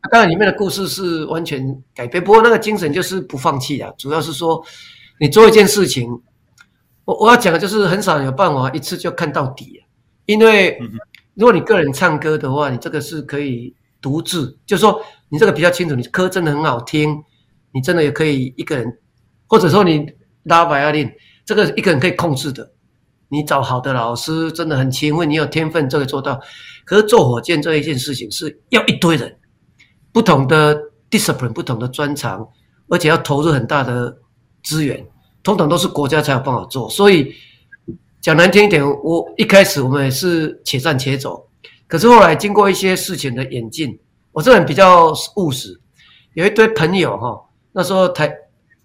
[0.09, 3.93] 当然里面的故事是完全改变，不过那个精神就是不放弃啊。
[3.97, 4.63] 主要是说
[5.19, 6.09] 你做一件事情，
[7.05, 9.85] 我我要讲的就是很少有办法一次就看到底，啊
[10.25, 10.79] 因为
[11.35, 14.99] 如果你个人唱歌的话，你这个是可以独自，就是说。
[15.29, 17.21] 你这个比较清楚，你歌真的很好听，
[17.73, 18.85] 你真的也可以一个人，
[19.47, 20.05] 或者说你
[20.43, 21.11] 拉维亚令，
[21.45, 22.71] 这个一个人可以控制的。
[23.29, 26.39] 你找好的老师，真的很勤奋，你有天分，这个做到。
[26.85, 29.37] 可是做火箭这一件事情是要一堆人，
[30.13, 30.79] 不同的
[31.11, 32.47] discipline，不同的专长，
[32.87, 34.17] 而且要投入很大的
[34.63, 35.05] 资源，
[35.43, 36.89] 通常都是国家才有办法做。
[36.89, 37.35] 所以
[38.21, 41.45] 讲难听一点，我一开始我们也是且战且走，
[41.85, 43.99] 可是后来经过一些事情的演进。
[44.37, 45.75] 我这人比较务实，
[46.35, 47.35] 有一堆朋友哈，
[47.71, 48.31] 那时候台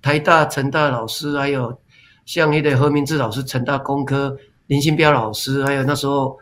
[0.01, 1.79] 台大、成大老师，还有
[2.25, 4.35] 像一的何明志老师、成大工科
[4.69, 6.39] 林新标老师，还有那时候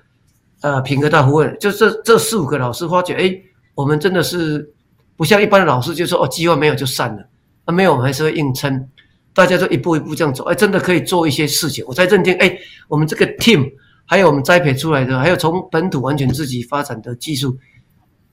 [0.60, 3.36] 呃品科大胡文，就这这四五个老师发觉，哎，
[3.74, 4.72] 我们真的是
[5.16, 7.28] 不像一般的老师，就说哦机会没有就散了，
[7.64, 8.88] 啊没有我们还是会硬撑，
[9.34, 12.56] 大家就一步一步这样走，哎，真的可以做一些事情，我才认定，哎，
[12.86, 13.68] 我们这个 team
[14.06, 17.58] 还有我们栽培出来的，还有从本土完全自己发展的技术。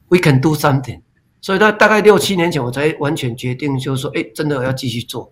[0.09, 1.01] We can do something，
[1.41, 5.29] 所以他大概六七年前我才完全决定，就是说，哎，真的我要继续做，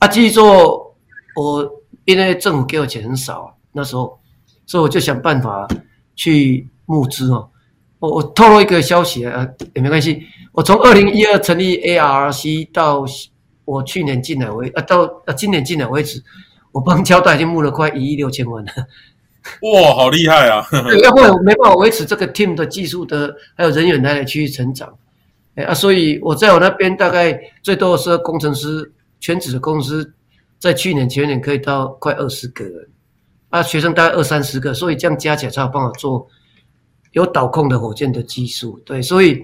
[0.00, 0.96] 啊，继续做，
[1.36, 1.70] 我
[2.06, 4.18] 因为政府给我钱很少，那时候，
[4.66, 5.68] 所以我就想办法
[6.16, 7.48] 去募资哦。
[8.00, 10.20] 我我透露一个消息啊，也没关系。
[10.52, 13.04] 我从二零一二成立 ARC 到
[13.64, 16.22] 我去年进来为啊，到啊今年进来为止，
[16.72, 18.72] 我帮交大已经募了快一亿六千万了。
[19.62, 20.66] 哇，好厉害啊！
[21.02, 24.92] 要不然我没办法维持这个 team 的技术的，还有人员来继续成长。
[25.54, 30.12] 哎啊，所以我在我那边大概最多的是工程师，全职的工程师，
[30.58, 32.88] 在去年前年可以到快二十个人，
[33.48, 36.26] 啊，学生大概二三十个，所以这样加起来才有办法做
[37.12, 38.78] 有导控的火箭的技术。
[38.84, 39.42] 对，所以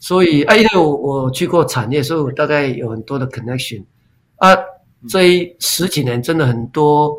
[0.00, 3.84] 所以啊，因为我我去过产业，所以我大概有很多的 connection。
[4.36, 4.56] 啊，
[5.08, 7.16] 这一十几年真的很多。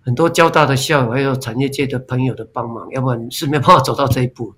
[0.00, 4.54] 很多交大的校友，还有产业界的朋友的帮忙，要不然是没办法走到这一步。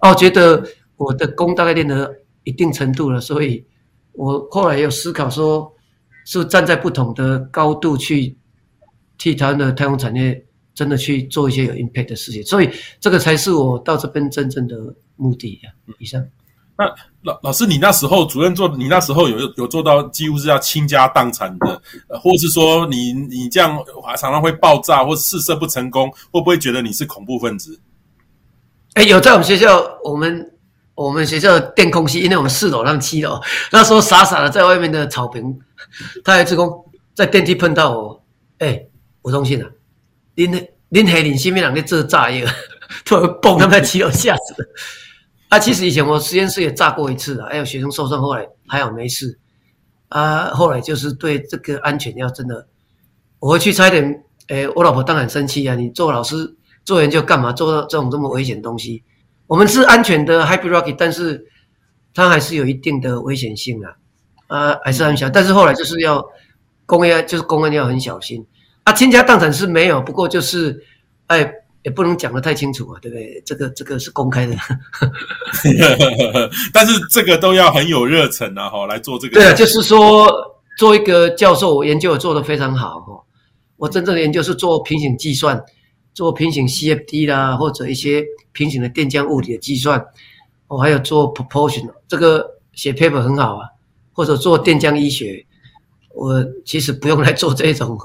[0.00, 0.64] 哦，觉得
[0.96, 1.94] 我的功大概练到
[2.44, 3.64] 一定程度了，所以
[4.12, 5.70] 我后来有思考说，
[6.24, 8.36] 是站在不同的高度去
[9.18, 15.70] 替台湾的太空产业真的去做一些有 impact 的事情，所以这个才是我到这边真正的目的呀。
[15.98, 16.24] 以上。
[16.80, 23.78] 那老老师，你那时候主任做，你那时候有有做到几乎是要倾家荡产的，呃，或是说你你这样
[24.16, 27.78] 常常会爆炸，或试射不成功，会不会觉得你是恐怖分子？
[28.94, 30.52] 哎，有在我们学校，我们
[30.94, 33.38] 我们学校的电空系，因为我们四楼让七楼，
[33.70, 35.54] 那时候傻傻的在外面的草坪
[36.24, 36.82] 他还自贡
[37.14, 38.24] 在电梯碰到我，
[38.58, 39.68] 哎、欸，吴宗宪啊，
[40.34, 40.50] 您
[40.88, 42.50] 您黑林新面两个这炸药，
[43.04, 44.68] 突然嘣，他们在七楼吓死了。
[45.50, 49.38] 啊，其实以前我实验室也炸过一次啊，还有学生受伤，后来还好没事。
[50.08, 52.66] 啊，后来就是对这个安全要真的，
[53.40, 59.02] 我回去差一点，诶、我老婆当然生气啊，你做老师做研究干嘛做到这种这么危险东西？
[59.48, 61.44] 我们是安全的 Happy rocket，但是
[62.14, 63.96] 它还是有一定的危险性啊，
[64.46, 65.28] 啊，还是很小。
[65.28, 66.24] 但是后来就是要
[66.86, 68.46] 公安，就是公安要很小心
[68.84, 68.92] 啊。
[68.92, 70.84] 倾家荡产是没有，不过就是，
[71.26, 71.54] 哎。
[71.82, 73.42] 也不能讲得太清楚啊，对不对？
[73.46, 74.54] 这个这个是公开的，
[76.72, 79.34] 但是这个都要很有热忱啊，哈，来做这个。
[79.34, 80.30] 对啊，就是说
[80.76, 83.24] 做一个教授，我研究也做得非常好哈。
[83.76, 85.58] 我真正的研究是做平行计算，
[86.12, 90.04] 做平行 CFD 啦，或者一些平行的电浆物理的计算。
[90.68, 93.66] 我还有做 proportional，这个写 paper 很好啊，
[94.12, 95.46] 或者做电浆医学，
[96.14, 97.98] 我其实不用来做这种。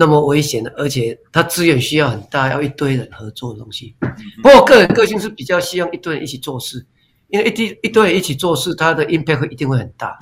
[0.00, 3.96] 那么危险的，而且它资源需要很大，要一堆人合作的东西。
[4.40, 6.86] 不过我个人个性是比较希望一堆人一起做事，
[7.26, 10.16] 因为一堆一堆人一起做事，它的 impact 一定会很大。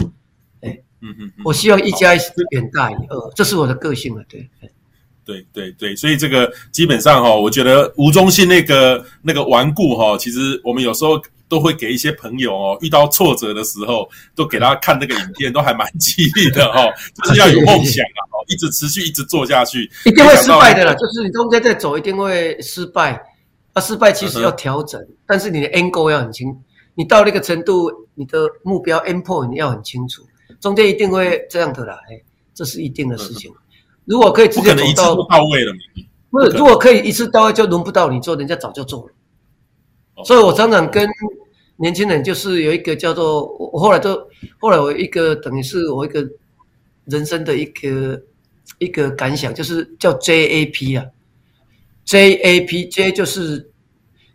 [0.63, 2.19] 哎，嗯嗯，我希望一加一
[2.53, 4.25] 远大于二，这是我的个性了。
[4.29, 4.49] 对，
[5.27, 11.23] 对对对，所以这个基本上哈，我觉得吴宗宪那个那个顽固哈，其实我们有时候。
[11.49, 16.93] 都会给一些朋友哦，遇到挫折的时候，都给他看那个影片，都还蛮激励的哦。
[17.23, 20.95] 就是要有梦想啊，哦，一直持续一直做下去，一定会失败的啦。
[20.95, 23.21] 就是你中间在走，一定会失败。
[23.73, 26.49] 啊，失败其实要调整，嗯、但是你的 goal 要很清，
[26.95, 30.23] 你到那个程度，你的目标 end point 你要很清楚。
[30.61, 32.19] 中间一定会这样的啦，哎，
[32.55, 33.51] 这是一定的事情。
[33.51, 33.57] 嗯、
[34.07, 35.75] 如果可以直接走到，一次到位了，
[36.31, 36.57] 不是？
[36.57, 39.13] 如果可以一次到位，就轮不到你做，人家早就做了。
[40.25, 41.07] 所以我常常跟
[41.77, 44.17] 年轻人，就是有一个叫做我后来都
[44.59, 46.27] 后来我一个等于是我一个
[47.05, 48.19] 人生的一个
[48.79, 51.05] 一个感想，就是叫 JAP 啊
[52.07, 53.71] ，JAP J 就是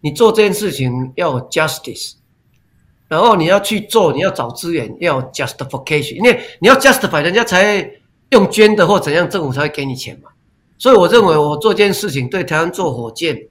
[0.02, 2.14] 你做这件事情要有 justice，
[3.08, 7.92] 然后你要去做，你要找资源，要有 justification，因为你要 justify，人家才
[8.30, 10.30] 用捐的或怎样，政府才会给你钱嘛。
[10.78, 13.48] 所以我认为我做这件事情，对台湾做火箭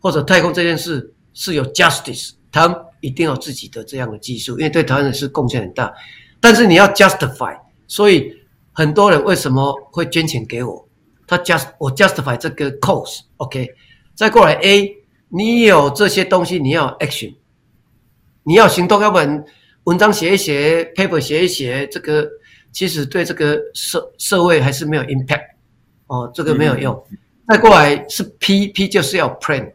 [0.00, 1.14] 或者太空这件事。
[1.34, 5.92] 是有 justice，他们一定要自己的这样的技术，因为对台湾人是贡献很大。
[6.40, 7.56] 但是你要 justify，
[7.86, 8.34] 所以
[8.72, 10.88] 很多人为什么会捐钱给我？
[11.26, 13.70] 他 just 我 justify 这个 cause，OK，、Okay?
[14.14, 14.94] 再过来 A，
[15.28, 17.34] 你有这些东西，你要 action，
[18.42, 19.44] 你要行动，要不然
[19.84, 22.28] 文章写一写，paper 写一写，这个
[22.72, 25.46] 其实对这个社社会还是没有 impact，
[26.08, 26.94] 哦，这个没有用。
[27.10, 27.18] 嗯、
[27.48, 29.72] 再过来是 P，P 就是要 plan。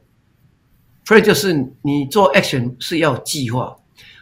[1.07, 1.53] 所以就是
[1.83, 3.73] 你做 action 是要计划，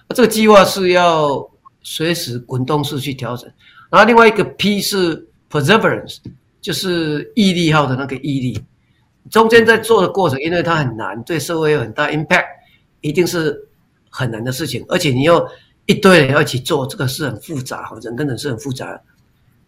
[0.09, 1.43] 这个计划是要
[1.81, 3.51] 随时滚动式去调整。
[3.89, 6.17] 然后另外一个 P 是 perseverance，
[6.61, 8.63] 就是毅力号的那个毅力。
[9.31, 12.45] 中间在做的过程，因为它很难，对社会有很大 impact，
[13.01, 13.67] 一定是
[14.11, 14.85] 很难的事情。
[14.87, 15.43] 而且你要
[15.87, 19.01] 一堆人要一起做，这个是很复杂，人跟人是很复杂的。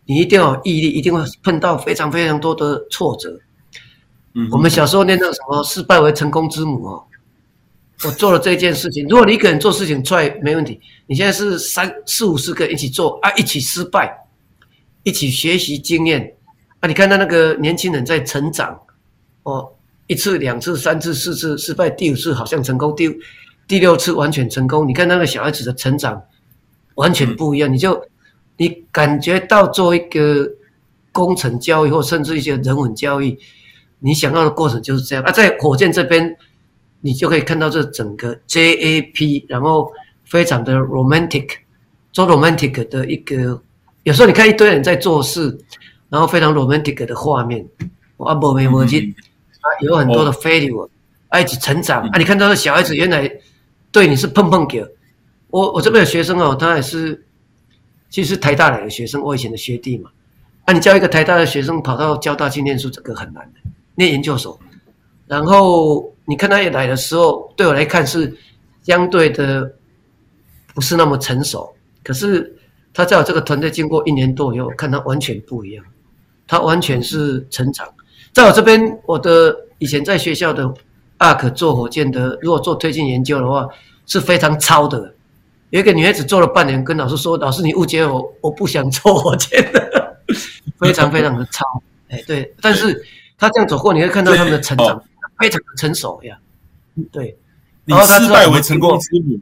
[0.06, 3.40] 你一定要有毅力，一定会碰到非常非常多的挫折。
[4.38, 7.04] 嗯，我们小时候念那个什么“失败为成功之母”哦。
[8.06, 14.16] 我做了这件事情，如果你一个人做事情出来没问题，你现在是三四五十个人一起做啊，一起失败，
[15.02, 16.36] 一起学习经验
[16.80, 16.88] 啊。
[16.88, 18.80] 你看到那个年轻人在成长，
[19.42, 19.68] 哦，
[20.06, 23.10] 一次、两次、三次、四次失败，第五次好像成功，第
[23.68, 24.88] 第六次完全成功。
[24.88, 26.22] 你看那个小孩子的成长
[26.94, 28.00] 完全不一样，你就
[28.58, 30.48] 你感觉到做一个
[31.12, 33.36] 工程教育或甚至一些人文教育，
[34.00, 35.24] 你想要的过程就是这样。
[35.24, 35.32] 啊。
[35.32, 36.36] 在火箭这边。
[37.00, 39.90] 你就可以看到这整个 JAP，然后
[40.26, 41.48] 非常的 romantic，
[42.12, 43.62] 做 romantic 的一个，
[44.02, 45.56] 有时候你看一堆人在做事，
[46.10, 47.66] 然后非常 romantic 的画面，
[48.18, 49.14] 啊，没没没劲，
[49.62, 50.90] 啊，有很多的 failure，
[51.30, 53.32] 啊，一起成长，啊，你看到的小孩子原来
[53.92, 54.84] 对你是碰碰球，
[55.52, 57.24] 我我这边有学生哦，他也是，
[58.10, 60.10] 其实台大来的学生，我以前的学弟嘛，
[60.66, 63.60] 啊，你教一个台大的学生跑到交大去念书，这个很难的，
[63.98, 64.58] 念研究所，
[65.28, 66.14] 然后。
[66.30, 68.38] 你看他一来的时候，对我来看是
[68.84, 69.74] 相对的
[70.76, 71.74] 不是那么成熟。
[72.04, 72.54] 可是
[72.94, 75.86] 他在我这个团队经过一年多以后，看他完全不一样，
[76.46, 77.88] 他完全是成长。
[78.34, 80.70] 在我这边，我的以前在学校的
[81.20, 83.66] ARC 做火箭的，如果做推进研究的话，
[84.06, 85.14] 是非常糙的。
[85.70, 90.18] 有一个女孩子做了半年，跟老师说：“老师，你误解我，我不想做火箭的。”
[90.78, 91.64] 非常非常的糙。
[92.10, 92.54] 哎，对。
[92.62, 93.02] 但是
[93.38, 95.04] 他这样走过，你会看到他们的成长。
[95.40, 96.36] 非常的成熟呀，
[97.12, 97.38] 对，
[97.86, 99.00] 然后失败为成功。
[99.00, 99.40] 之母，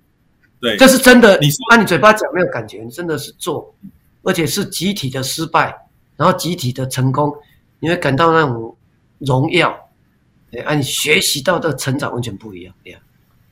[0.59, 1.39] 对，这是真的。
[1.39, 3.73] 你说，按你嘴巴讲没有感觉，你真的是做，
[4.23, 5.73] 而且是集体的失败，
[6.17, 7.33] 然后集体的成功，
[7.79, 8.75] 你会感到那种
[9.19, 9.73] 荣耀，
[10.51, 12.99] 对，啊，你学习到的成长完全不一样，对呀。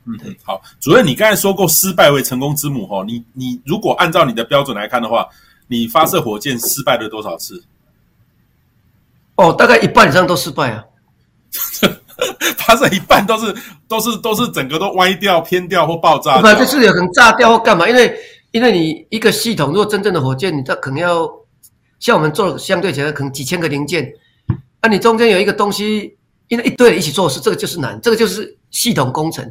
[0.04, 5.26] 嗯，对，好，主任，你刚才说过失败为成功之母，哈，你你如果按照你的标准来看的话，
[5.68, 7.64] 你发射火箭失败了多少次？
[9.36, 10.84] 哦，大概一半以上都失败啊，
[12.56, 13.54] 发射一半都是
[13.88, 17.88] 都是都是整个都歪掉、偏掉或爆炸，不，就是有可能炸掉或干嘛？
[17.88, 18.16] 因为
[18.52, 21.28] 因为你一个系统，如果真正的火箭，你这可能要
[21.98, 24.08] 像我们做相对起来可能几千个零件，
[24.80, 26.16] 啊，你中间有一个东西，
[26.48, 29.50] 因为一堆人一起做事，这个就是难，这个就是系统工程。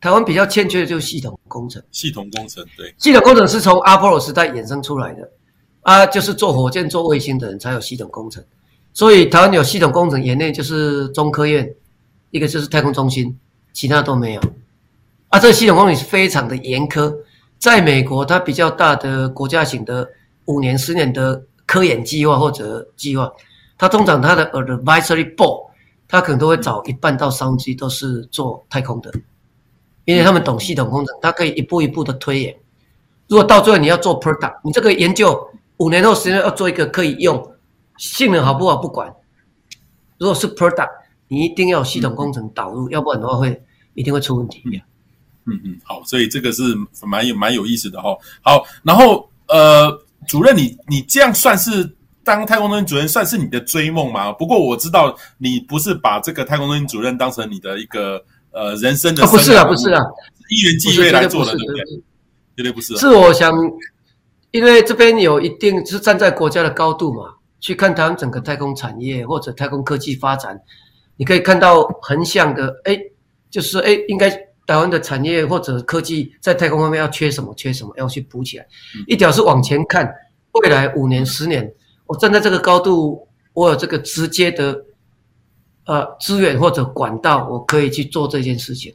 [0.00, 1.82] 台湾比较欠缺的就是系统工程。
[1.90, 5.30] 系统工程，对，系统工程是从阿波罗时代衍生出来的，
[5.80, 8.44] 啊，就是做火箭、做卫星的人才有系统工程。
[8.94, 11.68] 所以台湾有系统工程，园内就是中科院，
[12.30, 13.36] 一个就是太空中心，
[13.72, 14.40] 其他都没有。
[15.28, 17.12] 啊，这个系统工程是非常的严苛，
[17.58, 20.08] 在美国，它比较大的国家型的
[20.44, 23.30] 五年、十年的科研计划或者计划，
[23.76, 25.66] 它通常它的 advisory board，
[26.06, 29.12] 它可能都会找一半到三分之一都是做太空的。
[30.04, 32.54] 因为他们懂系统工程，他可以一步一步的推演。
[33.26, 37.42] 如果到最后你要做 product，你这个研究五年后、十年要做一个可以用，
[37.98, 39.12] 性能好不好不管。
[40.18, 40.90] 如果是 product，
[41.28, 43.62] 你一定要系统工程导入，嗯、要不然的话会
[43.94, 44.62] 一定会出问题。
[45.46, 46.62] 嗯嗯，好，所以这个是
[47.06, 48.16] 蛮有蛮有意思的哈。
[48.42, 49.90] 好，然后呃，
[50.26, 54.32] 主任你你这样算是当太空中心主任，算是你的追梦吗？
[54.32, 58.24] 不过我知道你不是把这个太空中心主任当成你的一个。
[58.56, 60.00] 呃，人生的、哦、不是啊，不是啊，
[60.48, 61.84] 一元机会来做的，对不对？
[62.56, 62.96] 绝对不是。
[62.96, 63.52] 是我想，
[64.52, 67.34] 因为这边有一定是站在国家的高度嘛，
[67.64, 70.60] 去看台湾整个太空产业或者太空科技发展，
[71.16, 72.94] 你可以看到横向的，哎，
[73.48, 74.28] 就是说，哎，应该
[74.66, 78.66] 台湾的产业或者科技在太空方面要缺什么，缺什么要去补起来。
[78.94, 80.14] 嗯、一条是往前看，
[80.52, 81.72] 未来五年、十年，
[82.04, 84.84] 我站在这个高度，我有这个直接的。
[85.86, 88.94] 呃，资源或者管道，我可以去做这件事情。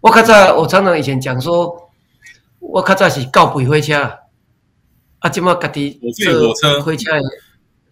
[0.00, 1.88] 我较早，我常常以前讲说，
[2.58, 3.94] 我较早是搞不回车，
[5.20, 6.82] 啊，今麦家己坐火车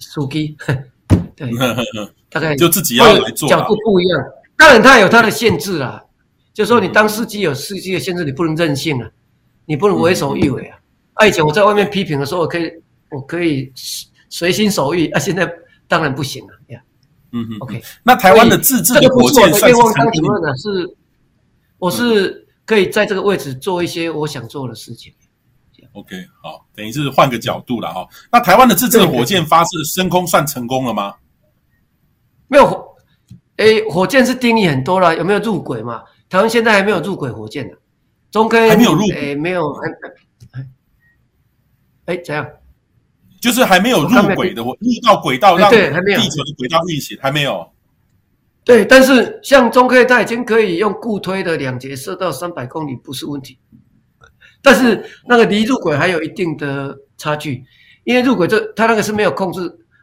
[0.05, 0.57] 的司机，
[1.37, 1.51] 对，
[2.31, 4.21] 大概就自己要来做，角度不一样。
[4.57, 6.05] 当然，它有它的限制啦，
[6.53, 9.11] 就是说你当司机有司机的限制，你不能任性啊，
[9.67, 10.79] 你不能为所欲为啊。
[11.15, 12.71] 啊，以前我在外面批评的时候，我可以，
[13.11, 13.73] 我可以
[14.29, 15.49] 随心所欲啊，现在
[15.87, 16.81] 当然不行了呀。
[17.33, 17.83] 嗯哼，OK。
[18.03, 20.57] 那台湾的自治的火箭算是成功的？
[20.57, 20.97] 是，
[21.79, 25.13] 我是可以在这个位置做一些我想做的事情。
[25.95, 28.05] OK，好，等于是换个角度了哈。
[28.31, 31.15] 那台湾的自制的火箭发射升空算成功了吗？
[32.49, 32.97] 没有，
[33.57, 36.03] 哎，火箭是定义很多了，有没有入轨嘛？
[36.29, 37.77] 台湾现在还没有入轨火箭呢。
[38.33, 39.73] 中科还没有入，哎，没有，
[40.53, 40.67] 哎，
[42.07, 42.45] 哎，怎样？
[43.41, 45.77] 就是还没有入轨的，入到轨道让地
[46.29, 47.65] 球的轨道运行，还没有。
[48.65, 53.57] 对，但是像中科它已经可以用固推的两节射到三百公里，不是问题。
[54.65, 57.63] 但是那个离入轨还有一定的差距，
[58.05, 59.61] 因为入轨这它那个是没有控制，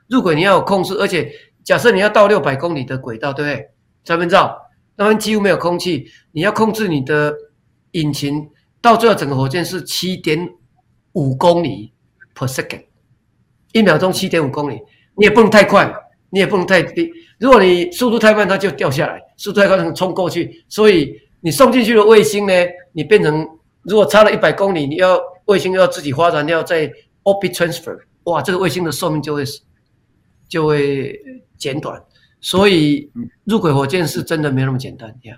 [0.07, 1.30] 入轨你要有控制，而且
[1.64, 3.70] 假设你要到六百公里的轨道，对不对？
[4.05, 4.39] 三分钟，
[4.95, 7.34] 那边几乎没有空气，你要控制你的
[7.93, 8.47] 引擎，
[8.82, 10.47] 到最后整个火箭是七点
[11.14, 11.91] 五公里
[12.36, 12.84] per second。
[13.74, 14.80] 一秒钟七点五公里，
[15.16, 15.91] 你也不能太快，
[16.30, 17.12] 你也不能太低。
[17.39, 20.64] 如果你速度太慢，它就掉下来；速度太快，能冲过去。
[20.70, 22.53] 所以你送进去的卫星呢，
[22.91, 23.47] 你变成
[23.84, 26.88] 如果差了一百公里，你要卫星要自己发燃料再
[27.23, 29.43] orbit transfer，哇，这个卫星的寿命就会
[30.47, 31.19] 就会
[31.57, 32.01] 减短。
[32.39, 33.11] 所以
[33.43, 35.38] 入轨火箭是真的没那么简单呀。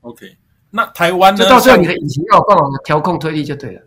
[0.00, 0.36] OK，
[0.70, 1.42] 那台湾呢？
[1.42, 3.82] 就到时候你的引擎要有办法调控推力就对了。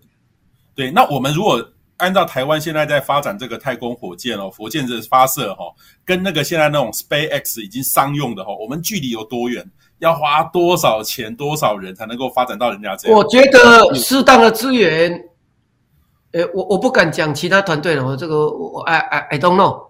[0.75, 1.71] 对，那我们如果。
[1.97, 5.71] 按照台湾现在在发展这个太空火箭哦，火箭的发射哈，
[6.03, 9.63] 跟那个现在那种 SpaceX 已经商用的哈，我们距离有多远？
[10.01, 13.15] 要花多少钱、多少人才能够发展到人家这样？
[13.17, 15.11] 我觉得适当的资源，
[16.31, 19.89] 呃，我我不敢讲其他团队了，我这个我 I I I don't know，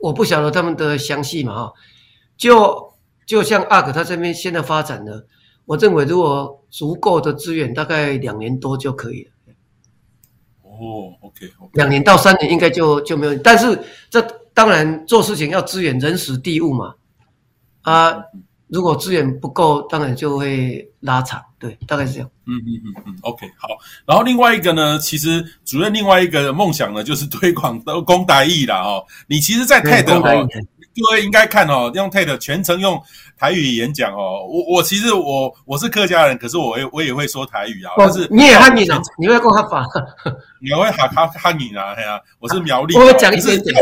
[0.00, 1.72] 我不晓得他们的详细嘛哈。
[2.38, 2.94] 就
[3.26, 5.26] 就像 ARK 他这边现在发展的，
[5.66, 9.30] 我认为如果足够的资源，大概两年多就可以了。
[10.62, 13.78] 哦，OK，两年到三年应该就就没有，但是
[14.08, 14.20] 这
[14.54, 16.94] 当然做事情要资源人时地物嘛，
[17.82, 18.16] 啊，
[18.68, 22.28] 如果资源不够，当然就会拉长，对，大概是这样。
[22.46, 23.68] 嗯嗯嗯嗯，OK，好。
[24.04, 29.04] 然后另外一个呢，其实主任另外一个梦想呢，就是推广的公台语啦哦。
[29.28, 30.48] 你其实，在 TED 哦
[30.96, 33.00] 各位应该看哦，用 TED 全程用
[33.38, 34.46] 台语演讲哦。
[34.48, 37.92] 我我其实我我是客家人，可是我也我也会说台语啊。
[37.98, 39.00] 但是你也汉语啊？
[39.18, 39.86] 你会讲哈法？
[40.60, 41.94] 你会哈哈汉语啊？
[41.94, 42.96] 对啊，我是苗栗。
[42.96, 43.76] 我讲一些点。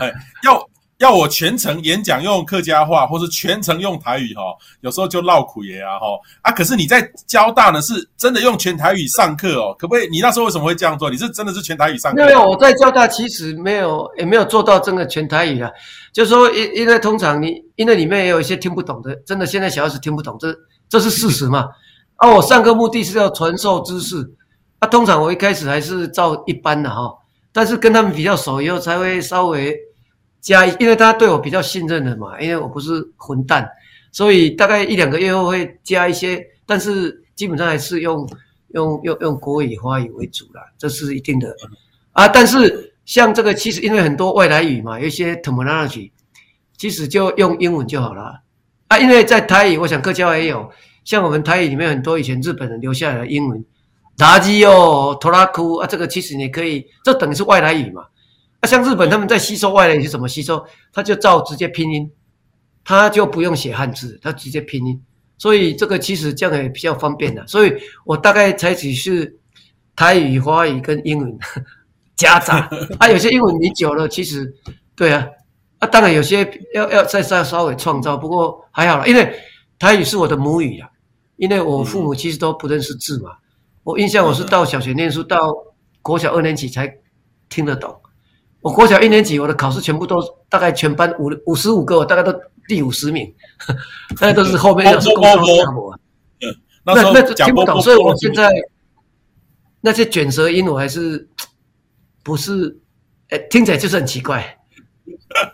[0.00, 0.10] 哎，
[0.44, 0.66] 要。
[1.00, 4.42] 要我全程演讲用客家话，或是全程用台语哈，
[4.82, 6.06] 有时候就绕苦爷啊哈
[6.42, 6.52] 啊！
[6.52, 10.06] 可是你在交大呢，是真的用全台语上课哦，可不可以？
[10.10, 11.08] 你那时候为什么会这样做？
[11.08, 12.22] 你是真的是全台语上课？
[12.22, 15.70] 没有，我在交大其实没有，也没有做到真的全台语啊。
[16.12, 20.54] 就是说，因因为通常你因为里面也有一些听不懂的，真的现在小孩子听不懂，这
[20.90, 21.66] 这是事实嘛？
[22.16, 24.30] 啊，我上课目的是要传授知识，
[24.80, 27.10] 啊，通常我一开始还是照一般的哈，
[27.54, 29.74] 但是跟他们比较熟以后，才会稍微。
[30.40, 33.68] 加，因为他对我比较信任的嘛，因为我不是混蛋，
[34.10, 38.28] 所以大概一两个月后会加一些，但是基本上还是用
[38.68, 41.54] 用用用国语、华语为主啦，这是一定的
[42.12, 42.26] 啊。
[42.26, 46.10] 但是像这个，其实因为很多外来语嘛，有一些 terminology，
[46.76, 48.40] 其实就用英文就好了
[48.88, 48.98] 啊。
[48.98, 50.70] 因为在台语，我想客家也有，
[51.04, 53.62] 像我们台语里面很多以前日本人留下来的英文，
[54.16, 58.04] 达基哦、托拉库啊，这个其实你可以，这等于是外来语嘛。
[58.60, 60.64] 啊，像日本他们在吸收外来语是怎么吸收？
[60.92, 62.10] 他就照直接拼音，
[62.84, 65.02] 他就不用写汉字，他直接拼音。
[65.38, 67.46] 所以这个其实这样也比较方便的。
[67.46, 67.72] 所以
[68.04, 69.38] 我大概采取是
[69.96, 71.38] 台语、华语跟英文
[72.16, 72.68] 夹杂。
[72.98, 74.54] 啊，有些英文你久了，其实
[74.94, 75.26] 对啊，
[75.78, 79.34] 啊，当然有些要要再再稍微创造，不过还好啦，因为
[79.78, 80.88] 台语是我的母语啊。
[81.36, 83.30] 因为我父母其实都不认识字嘛，
[83.82, 85.50] 我印象我是到小学念书，到
[86.02, 86.98] 国小二年级才
[87.48, 87.98] 听得懂。
[88.60, 92.34] 我国小一年级，我的考试全部都大概全班五五十五个，我大概都
[92.68, 93.32] 第五十名，
[94.20, 95.98] 大概都是后面要是公上下模。
[96.84, 98.50] 那那听不懂，所以我现在
[99.80, 101.28] 那些卷舌音我还是
[102.22, 102.78] 不是，
[103.28, 104.58] 哎，听起来就是很奇怪，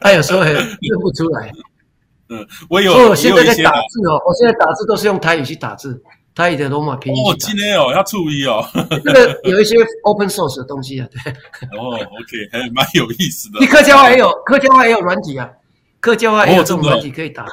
[0.01, 1.53] 他有时候还认不出来。
[2.29, 6.03] 嗯，我有，所以我现在在打字哦，我现在打字都是用台语去打字。
[6.37, 8.63] 他的罗马拼音哦，今天哦要注意哦，
[9.03, 9.75] 这个有一些
[10.05, 11.33] open source 的东西啊，对。
[11.79, 13.59] 哦，OK，还蛮有意思的。
[13.59, 15.51] 你客家话也有，客家话也有软体啊，
[15.99, 17.43] 客家话也有这种软体可以打。
[17.45, 17.51] 对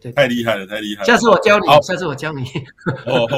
[0.00, 1.06] 对，太厉害了，太厉害了。
[1.06, 2.42] 下次我教你，下次我教你。
[3.04, 3.28] 哦，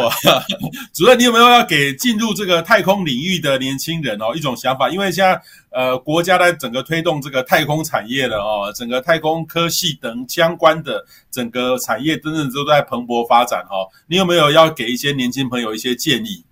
[0.95, 4.89] 主任，你有没有要给进入这个太空领域的年轻人哦一种想法？
[4.89, 5.41] 因为现在
[5.71, 13.91] 呃国家在整个推动这个太空产业了哦，整个太空科系等相关的整个产业真正都在蓬勃发展哦。
[14.07, 16.45] 你有没有要给一些年轻朋友一些建议？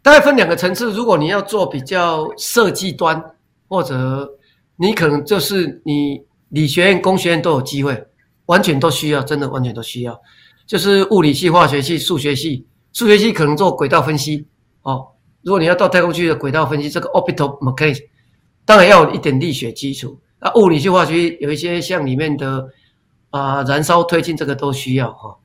[0.00, 3.22] 大概分两个层次，如果你要做比较设计端，
[3.68, 4.26] 或者
[4.76, 8.06] 你可能就是你理学院、工学院都有机会。
[8.48, 10.20] 完全都需要，真的完全都需要，
[10.66, 12.66] 就是物理系、化学系、数学系。
[12.92, 14.46] 数学系可能做轨道分析
[14.82, 15.06] 哦。
[15.42, 18.00] 如果你要到太空去的轨道分析，这个 orbital mechanics
[18.64, 20.18] 当然要有一点力学基础。
[20.40, 22.66] 啊，物理系、化学系有一些像里面的
[23.30, 25.36] 啊、燃烧推进这个都需要哈。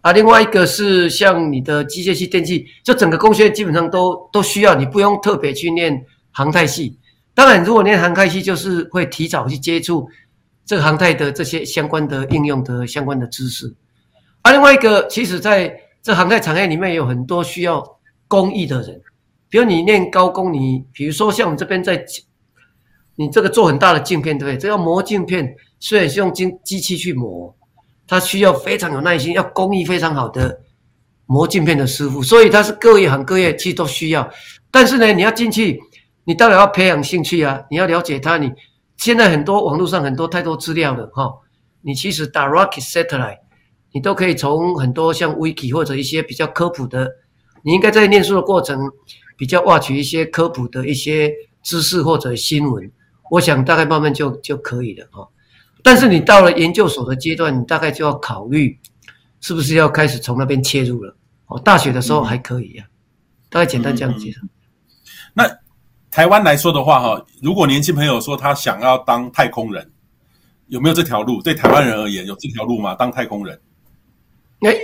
[0.00, 6.96] 啊，另外一个是像你的机械系、电气，就整个工学基本上都都需要，你不用特别去念航太系。
[7.34, 10.08] 当然，如果念航太系，就是会提早去接触。
[10.72, 13.74] 这个航太的这些相关的应用的相关的知识，
[14.40, 15.70] 啊，另外一个，其实在
[16.02, 17.84] 这航太产业里面有很多需要
[18.26, 18.98] 工艺的人，
[19.50, 22.02] 比如你念高工，你比如说像我们这边在，
[23.16, 24.58] 你这个做很大的镜片，对不对？
[24.58, 27.54] 这要磨镜片，虽然是用机机器去磨，
[28.08, 30.58] 它需要非常有耐心，要工艺非常好的
[31.26, 34.26] 磨镜片的师傅，所以它是各一行各业其实都需要。
[34.70, 35.78] 但是呢，你要进去，
[36.24, 38.50] 你当然要培养兴趣啊，你要了解它，你。
[39.02, 41.28] 现在很多网络上很多太多资料了哈，
[41.80, 43.40] 你其实打 rocket satellite，
[43.90, 47.10] 你都可以从很多像 wiki 或者一些比较科普的，
[47.64, 48.78] 你应该在念书的过程
[49.36, 51.32] 比较挖掘一些科普的一些
[51.64, 52.88] 知识或者新闻，
[53.32, 55.28] 我想大概慢慢就就可以了哈。
[55.82, 58.78] 但是你到了研究所的阶段，你大概就要考虑
[59.40, 61.16] 是不是要开始从那边切入了。
[61.46, 62.84] 哦，大学的时候还可以呀，
[63.50, 64.40] 大概简单这样介绍。
[65.34, 65.61] 那。
[66.12, 69.90] 台湾来说的话，哈，如果年轻朋友说他想要当太空人，
[70.68, 71.40] 有没有这条路？
[71.40, 72.94] 对台湾人而言，有这条路吗？
[72.94, 73.58] 当太空人？
[74.60, 74.76] 哎，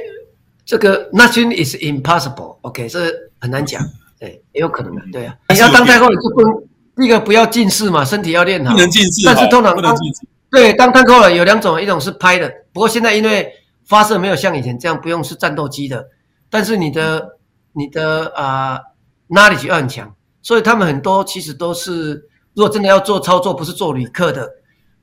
[0.65, 3.83] 这个 nothing is impossible，OK，这很难讲，
[4.19, 5.37] 对，也有可能的，对啊。
[5.51, 6.51] 你要当太空人，就不能
[6.97, 10.27] 第一个不要近视嘛，身体要练好，不能近视，但是通常不能近视。
[10.51, 13.53] 对，当太空人有两种，一种是拍的，不过现在因为
[13.85, 16.09] 发射没有像以前这样不用是战斗机的，
[16.49, 17.37] 但是你的
[17.75, 18.81] 你的啊
[19.29, 20.15] knowledge 要很强。
[20.49, 22.15] 所以他们很多其实都是，
[22.55, 24.49] 如果真的要做操作，不是做旅客的，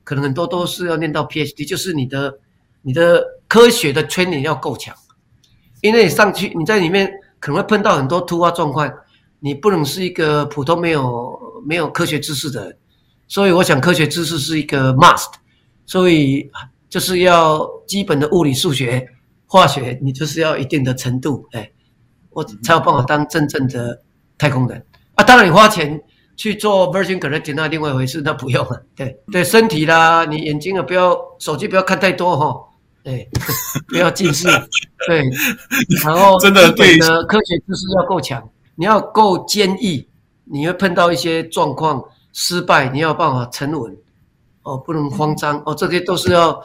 [0.03, 2.39] 可能很多都是要念到 PhD，就是你的
[2.81, 4.95] 你的科学的 training 要够强，
[5.81, 7.07] 因为你上去你在里面
[7.39, 8.91] 可能会碰到很多突发状况，
[9.39, 12.77] 你不能是一个普通没有没有科学知识的人，
[13.27, 15.31] 所以我想科学知识是一个 must，
[15.85, 16.49] 所以
[16.89, 19.07] 就是要基本的物理、数学、
[19.45, 21.71] 化学，你就是要一定的程度，哎，
[22.31, 24.01] 我才有办法当真正的
[24.39, 24.83] 太空人。
[25.15, 25.23] 啊。
[25.23, 26.01] 当然你花钱
[26.37, 28.85] 去做 Virgin Galactic 那另外一回事，那不用 了。
[28.95, 32.55] 对对，身体啦，你眼睛啊不要，手机不要看太多哈。
[33.03, 33.29] 对，
[33.87, 34.47] 不要近视。
[35.07, 35.23] 对，
[36.03, 40.07] 然后真的对的科学知识要够强，你要够坚毅，
[40.43, 42.03] 你会碰到一些状况
[42.33, 43.95] 失败，你要有办法沉稳
[44.63, 46.59] 哦，不能慌张哦，这些都是要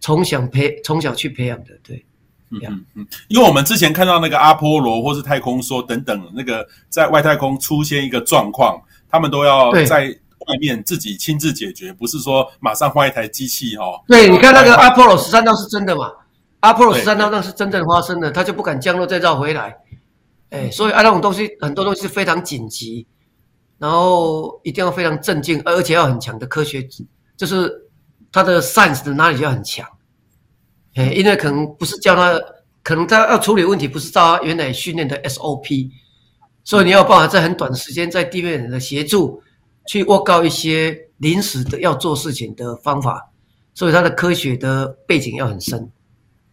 [0.00, 1.66] 从小培从小去培养的。
[1.84, 2.04] 对，
[2.50, 10.16] 嗯嗯嗯，因为我们之前看到那个阿波罗或是太空梭等等，那个在外太空出现一个状况，他们都要在。
[10.46, 14.00] 外面自己亲自解决，不是说马上换一台机器哦。
[14.06, 16.12] 对，你看那个阿波罗十三号是真的嘛？
[16.60, 19.76] 阿波罗十三号那是真正发生的，他就不敢降落再绕回来。
[20.50, 23.04] 哎，所以啊，那种东西很多东西是非常紧急，
[23.78, 26.86] 然后一定要非常镇静，而且要很强的科学，
[27.36, 27.72] 就是
[28.30, 29.84] 他的 science 的哪里要很强。
[30.96, 32.38] 哎，因为可能不是叫他，
[32.82, 35.88] 可能他要处理问题不是照他原来训练的 SOP，
[36.64, 39.40] 所以你要办法在很短的时间在地面人的协助。
[39.88, 43.24] 去握告一些临时的要做事情的方法，
[43.72, 45.78] 所以他的科学的背景要很深，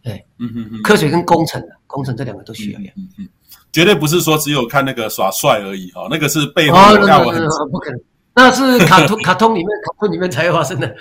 [0.04, 3.28] 对，嗯嗯嗯，科学跟工程，工程这两个都需要，嗯嗯，
[3.72, 8.00] 绝对不是说只有看那个耍帅而已哦，那个是背后要很、哦、不可能，
[8.36, 10.94] 那是卡通 卡通里面卡通里面才会发生的，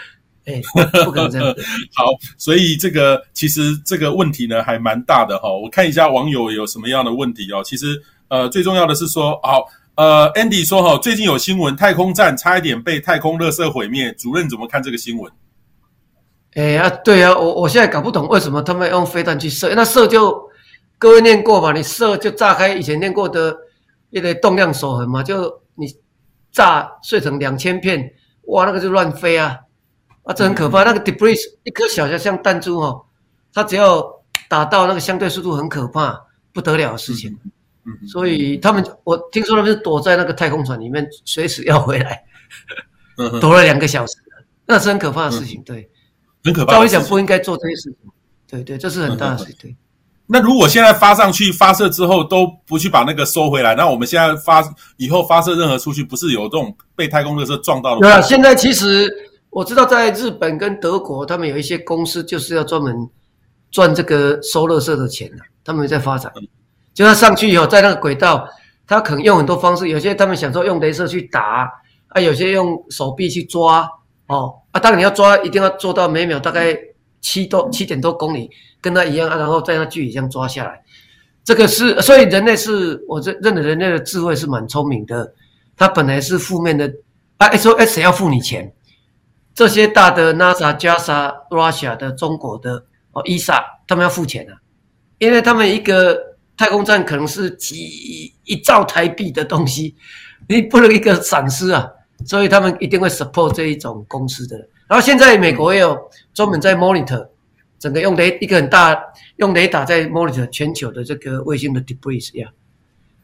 [0.46, 0.62] 哎，
[1.06, 1.48] 不可能这样。
[1.96, 2.06] 好，
[2.38, 9.66] 所以这个其实这个问题呢还蛮大的哈，我看一下网友有什么样的问题哦，其实呃最重要的是说好。
[9.96, 15.32] 呃，Andy 说哈，最近有新闻，太空站差一点被太空垃圾毁灭，主任怎么看这个新闻？
[16.56, 20.50] 哎呀，对啊，我我现在搞不懂为什么他们用飞弹去射，那射就
[20.98, 23.56] 各位念过嘛，你射就炸开以前念过的
[24.10, 25.86] 一个动量守恒嘛，就你
[26.52, 28.12] 炸碎成两千片，
[28.48, 29.60] 哇，那个就乱飞啊，
[30.24, 33.04] 啊，这很可怕，嗯、那个 debris 一颗小的像弹珠哦，
[33.54, 34.04] 它只要
[34.48, 36.20] 打到那个相对速度很可怕，
[36.54, 37.32] 不得了的事情。
[37.86, 42.24] 嗯所以他们，我听说他们是躲在那个太空船里面，随时要回来，
[43.42, 44.16] 躲了两个小时，
[44.66, 45.62] 那是很可怕的事情。
[45.64, 45.90] 对，
[46.46, 46.76] 很可怕。
[46.76, 47.98] 照理讲不应该做这些事情。
[48.48, 49.56] 对对，这是很大的事情。
[49.62, 49.76] 对。
[50.26, 54.64] 那如果现在发上去发射之后都不去把那个收回来，那我们现在发
[54.96, 58.00] 以后发射任何出去，不是有这种被太空垃圾撞到的？
[58.00, 59.14] 对啊，现在其实
[59.54, 63.08] 我知道，在日本跟德国，他们有一些公司就是要专门
[63.72, 66.32] 赚这个收垃圾的钱的，他们在发展。
[66.94, 68.48] 就他上去以后，在那个轨道，
[68.88, 71.72] 他可能用很多方式，有些他们想说用镭射去打，
[72.10, 73.88] 啊，有些用手臂去抓，
[74.28, 76.78] 哦，啊，当然你要抓，一定要做到每秒大概
[77.22, 78.50] 七多七点多公里，
[78.82, 80.84] 跟他一样啊，然后在那距离这样抓下来，
[81.44, 85.34] 这个是，所以人类是，我认认得人类的智慧是蛮聪明的，
[85.76, 86.92] 他本来是负面的，
[87.38, 88.72] 啊，SOS 要付你钱，
[89.54, 94.58] 这些大的 NASA、JAXA、Russia 的、中国的哦，ESA，他们要付钱啊，
[95.18, 96.34] 因为他们一个。
[96.56, 99.96] 太空站可能是几一兆台币的东西，
[100.48, 101.90] 你不能一个闪失啊，
[102.28, 104.56] 所以他们一定会 support 这一种公司的。
[104.88, 106.00] 然后现在美国也有
[106.32, 107.28] 专门在 monitor
[107.80, 108.96] 整个用雷一个很大
[109.38, 112.48] 用雷达在 monitor 全球的这个卫星的 debris 呀。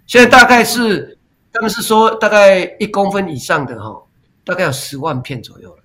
[0.07, 1.15] 现在大概是
[1.53, 3.95] 他们是说大概一公分以上的哈，
[4.43, 5.77] 大概有十万片左右。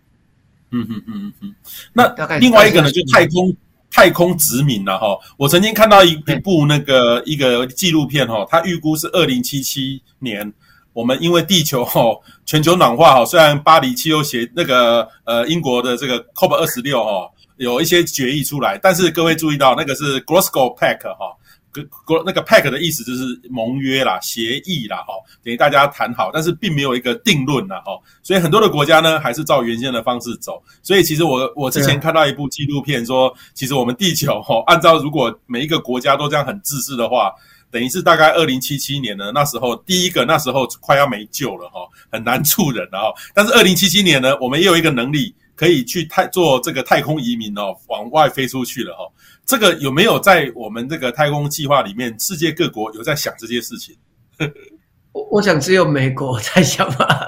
[0.75, 1.55] 嗯嗯嗯嗯嗯，
[1.93, 3.57] 那另外一个呢，就太空。
[3.97, 10.53] 太空殖民了哈，我曾经看到一一部那个一个纪录片哈，它预估是二零七七年，
[10.93, 12.03] 我们因为地球哈
[12.45, 21.33] 全球暖化哈，虽然巴黎气候协那个呃英国的这个 COP 二十六哈有一些决议出来，但是各位注意到那个是 Glasgow Pact 哈。
[22.05, 30.63] 国那个 pact 的意思就是盟约啦、协议啦，哈，等于大家谈好，但是并没有一个定论啦，哈，所以很多的国家呢还是照原先的方式走。
[30.83, 37.33] 所以其实我我之前看到一部纪录片说，其实我们地球哈，按照如果每一个国家都这样很自私的话，
[37.71, 43.15] 等于是大概二零七七年呢，那时候第一个那时候快要没救了哈，很难处人了哈。
[43.35, 49.09] 但是二零七七年呢，我们也有一个能力可以去太做这个太空移民哦，往外飞出去了哈。
[49.47, 52.19] 这个有没有在我们这个太空计划里面？
[52.19, 53.97] 世界各国有在想这些事情？
[55.13, 57.27] 我我想只有美国在想吧，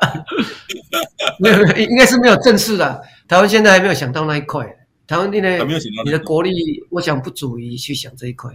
[1.39, 3.01] 没有，应该是没有正式的。
[3.29, 4.67] 台湾现在还没有想到那一块。
[5.07, 5.41] 台湾呢？
[5.59, 6.03] 还没有想到。
[6.05, 6.51] 你的国力，
[6.91, 8.51] 我想不足以去想这一块。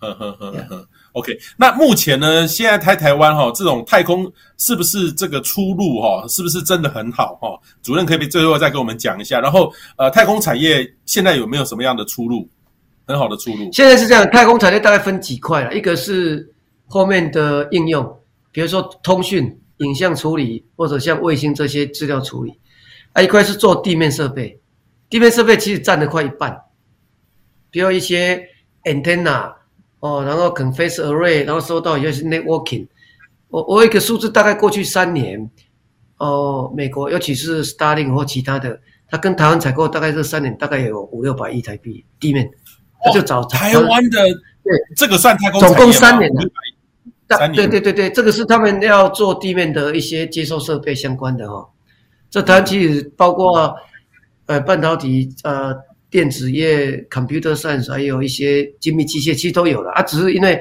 [0.00, 0.88] 呵呵呵呵。
[1.12, 2.46] OK，那目前呢？
[2.48, 6.26] 现在台台湾哈，这种太空是不是这个出路哈？
[6.28, 7.48] 是不是真的很好哈？
[7.82, 9.38] 主任可不可以最后再跟我们讲一下。
[9.38, 12.48] 然后呃，太空产业现在有没有什么样的出路？
[13.06, 13.68] 很好的出路。
[13.72, 16.50] 现在是这样，太空产业大概分几块了，一个是
[16.86, 18.18] 后面的应用，
[18.50, 22.58] 比如说通讯、影像处理，或者像卫星这些资料处理。
[23.12, 24.58] 啊，一块是做地面设备，
[25.10, 26.56] 地面设备其实占了快一半，
[27.70, 28.42] 比如一些
[28.84, 29.52] antenna
[30.02, 32.88] 哦，然后 Confess Array，然后收到一些 networking。
[33.46, 35.48] 我我有一个数字，大概过去三年，
[36.16, 42.50] 哦，美国尤其是 Starling 或其他的，他跟台湾采购大概这三年大概有五六百亿台币地面，
[43.04, 44.24] 他就找台湾的
[44.64, 46.42] 对这个算太空总共三年的。
[47.28, 51.68] 三年对对对对，这个是他们要做地面的一些接收设备相关的哈、哦。
[52.28, 53.72] 这台湾其实包括
[54.46, 55.72] 呃半导体、呃
[56.12, 60.02] 电子业、computer science，还有一些精密机械，其实都有了啊。
[60.02, 60.60] 只是因为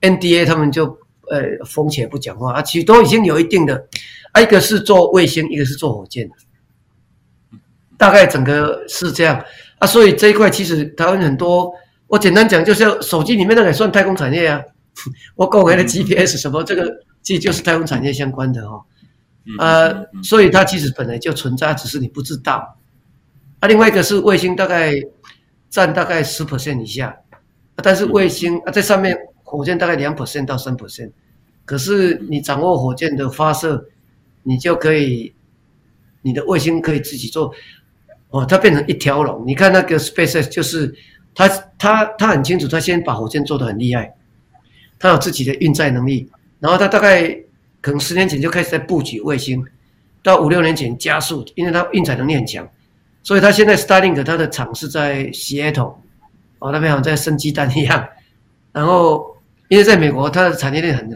[0.00, 0.86] NDA 他们就
[1.30, 3.86] 呃封起来不讲话啊，其实都已经有一定的。
[4.32, 6.34] 啊，一个是做卫星，一个是做火箭的，
[7.98, 9.44] 大概整个是这样
[9.78, 9.86] 啊。
[9.86, 11.70] 所以这一块其实台湾很多，
[12.06, 14.60] 我简单讲，就是手机里面那个也算太空产业啊。
[15.36, 16.90] 我购买的 GPS 什么，这个
[17.22, 18.84] 其实就是太空产业相关的哈、哦，
[19.58, 22.78] 呃，所以它其实本来就存在，只是你不知道。
[23.66, 24.94] 啊，另外一个是卫星，大概
[25.68, 27.16] 占大概十 percent 以下，
[27.82, 31.10] 但是卫星啊在上面，火箭大概两 percent 到三 percent，
[31.64, 33.88] 可是你掌握火箭的发射，
[34.44, 35.34] 你就可以，
[36.22, 37.52] 你的卫星可以自己做，
[38.30, 39.42] 哦，它变成一条龙。
[39.44, 40.94] 你看那个 SpaceX，就是
[41.34, 44.14] 他他他很清楚，他先把火箭做得很厉害。
[45.00, 47.36] 他有自己的运载能力，然后他大概
[47.80, 49.64] 可能十年前就开始在布局卫星，
[50.22, 52.66] 到五六年前加速，因为它运载能力很强，
[53.26, 55.96] 所以他现在 Starlink 他的厂是在 Seattle，
[56.60, 58.08] 哦，那边好像在生鸡蛋一样。
[58.70, 61.10] 然后因为在美国，它的产业链很，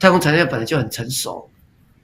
[0.00, 1.48] 太空产业链本来就很成熟，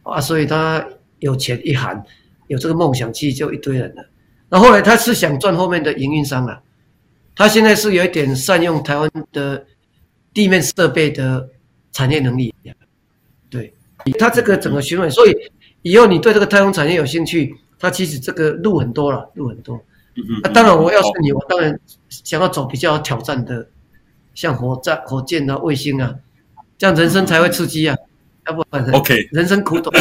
[0.05, 0.87] 啊，所以他
[1.19, 2.01] 有钱一喊，
[2.47, 4.07] 有这个梦想，其实就一堆人了。
[4.49, 6.63] 然后后来他是想赚后面的营运商了，
[7.35, 9.67] 他现在是有一点善用台湾的。
[10.35, 11.47] 地面设备的
[11.93, 12.55] 产业能力，
[13.51, 13.71] 对，
[14.19, 15.37] 他这个整个循环，所以
[15.83, 19.75] 以后你对这个太空产业有兴趣，它其实这个路很多了，路很多。
[20.15, 20.41] 嗯嗯。
[20.45, 21.77] 那当然，我要是你，我当然
[22.09, 23.67] 想要走比较挑战的，
[24.35, 26.15] 像火箭、火箭啊、卫星啊，
[26.79, 27.97] 这样人生才会刺激啊，
[28.47, 29.93] 要不然 OK，人生苦短。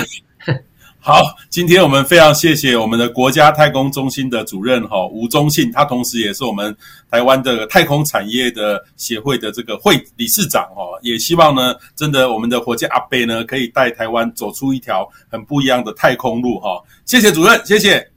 [1.04, 6.78] 好，今天我们非常谢谢我们的国家太空中心的主任哈吴宗信，他同时也是我们
[7.10, 16.80] 台湾的太空产业的协会的这个会理事长哈，也希望呢，真的我们的火箭阿贝呢，可以带台湾走出一条很不一样的太空路哈。
[17.04, 18.11] 谢谢主任，谢谢。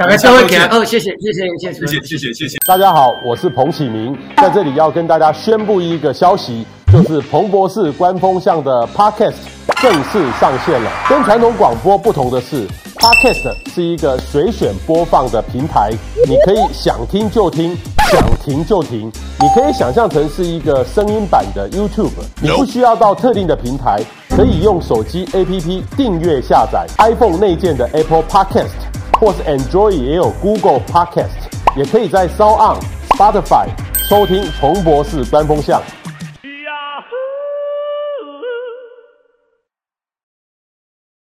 [0.00, 2.56] 大家下回见哦，谢谢谢谢谢谢谢谢谢谢谢。
[2.66, 9.34] 大家好，我是彭启明，在这里要跟大家宣布一个消息，就是彭博士官方向的 Podcast。
[9.82, 10.90] 正式上线了。
[11.08, 15.90] 跟传统广播不同的是，Podcast 是一个随选播放的平台，
[16.26, 17.76] 你可以想听就听，
[18.10, 19.12] 想停就停。
[19.38, 22.10] 你可以想象成是一个声音版的 YouTube，
[22.42, 28.68] 你不需要到特定的平台，可以用手机 APP 订阅下载 iPhone 内建的 Apple Podcast，
[29.20, 31.28] 或是 Android 也有 Google Podcast，
[31.76, 32.78] 也可以在 SoundOn、
[33.10, 33.66] Spotify
[34.08, 35.82] 收听重博士官风向。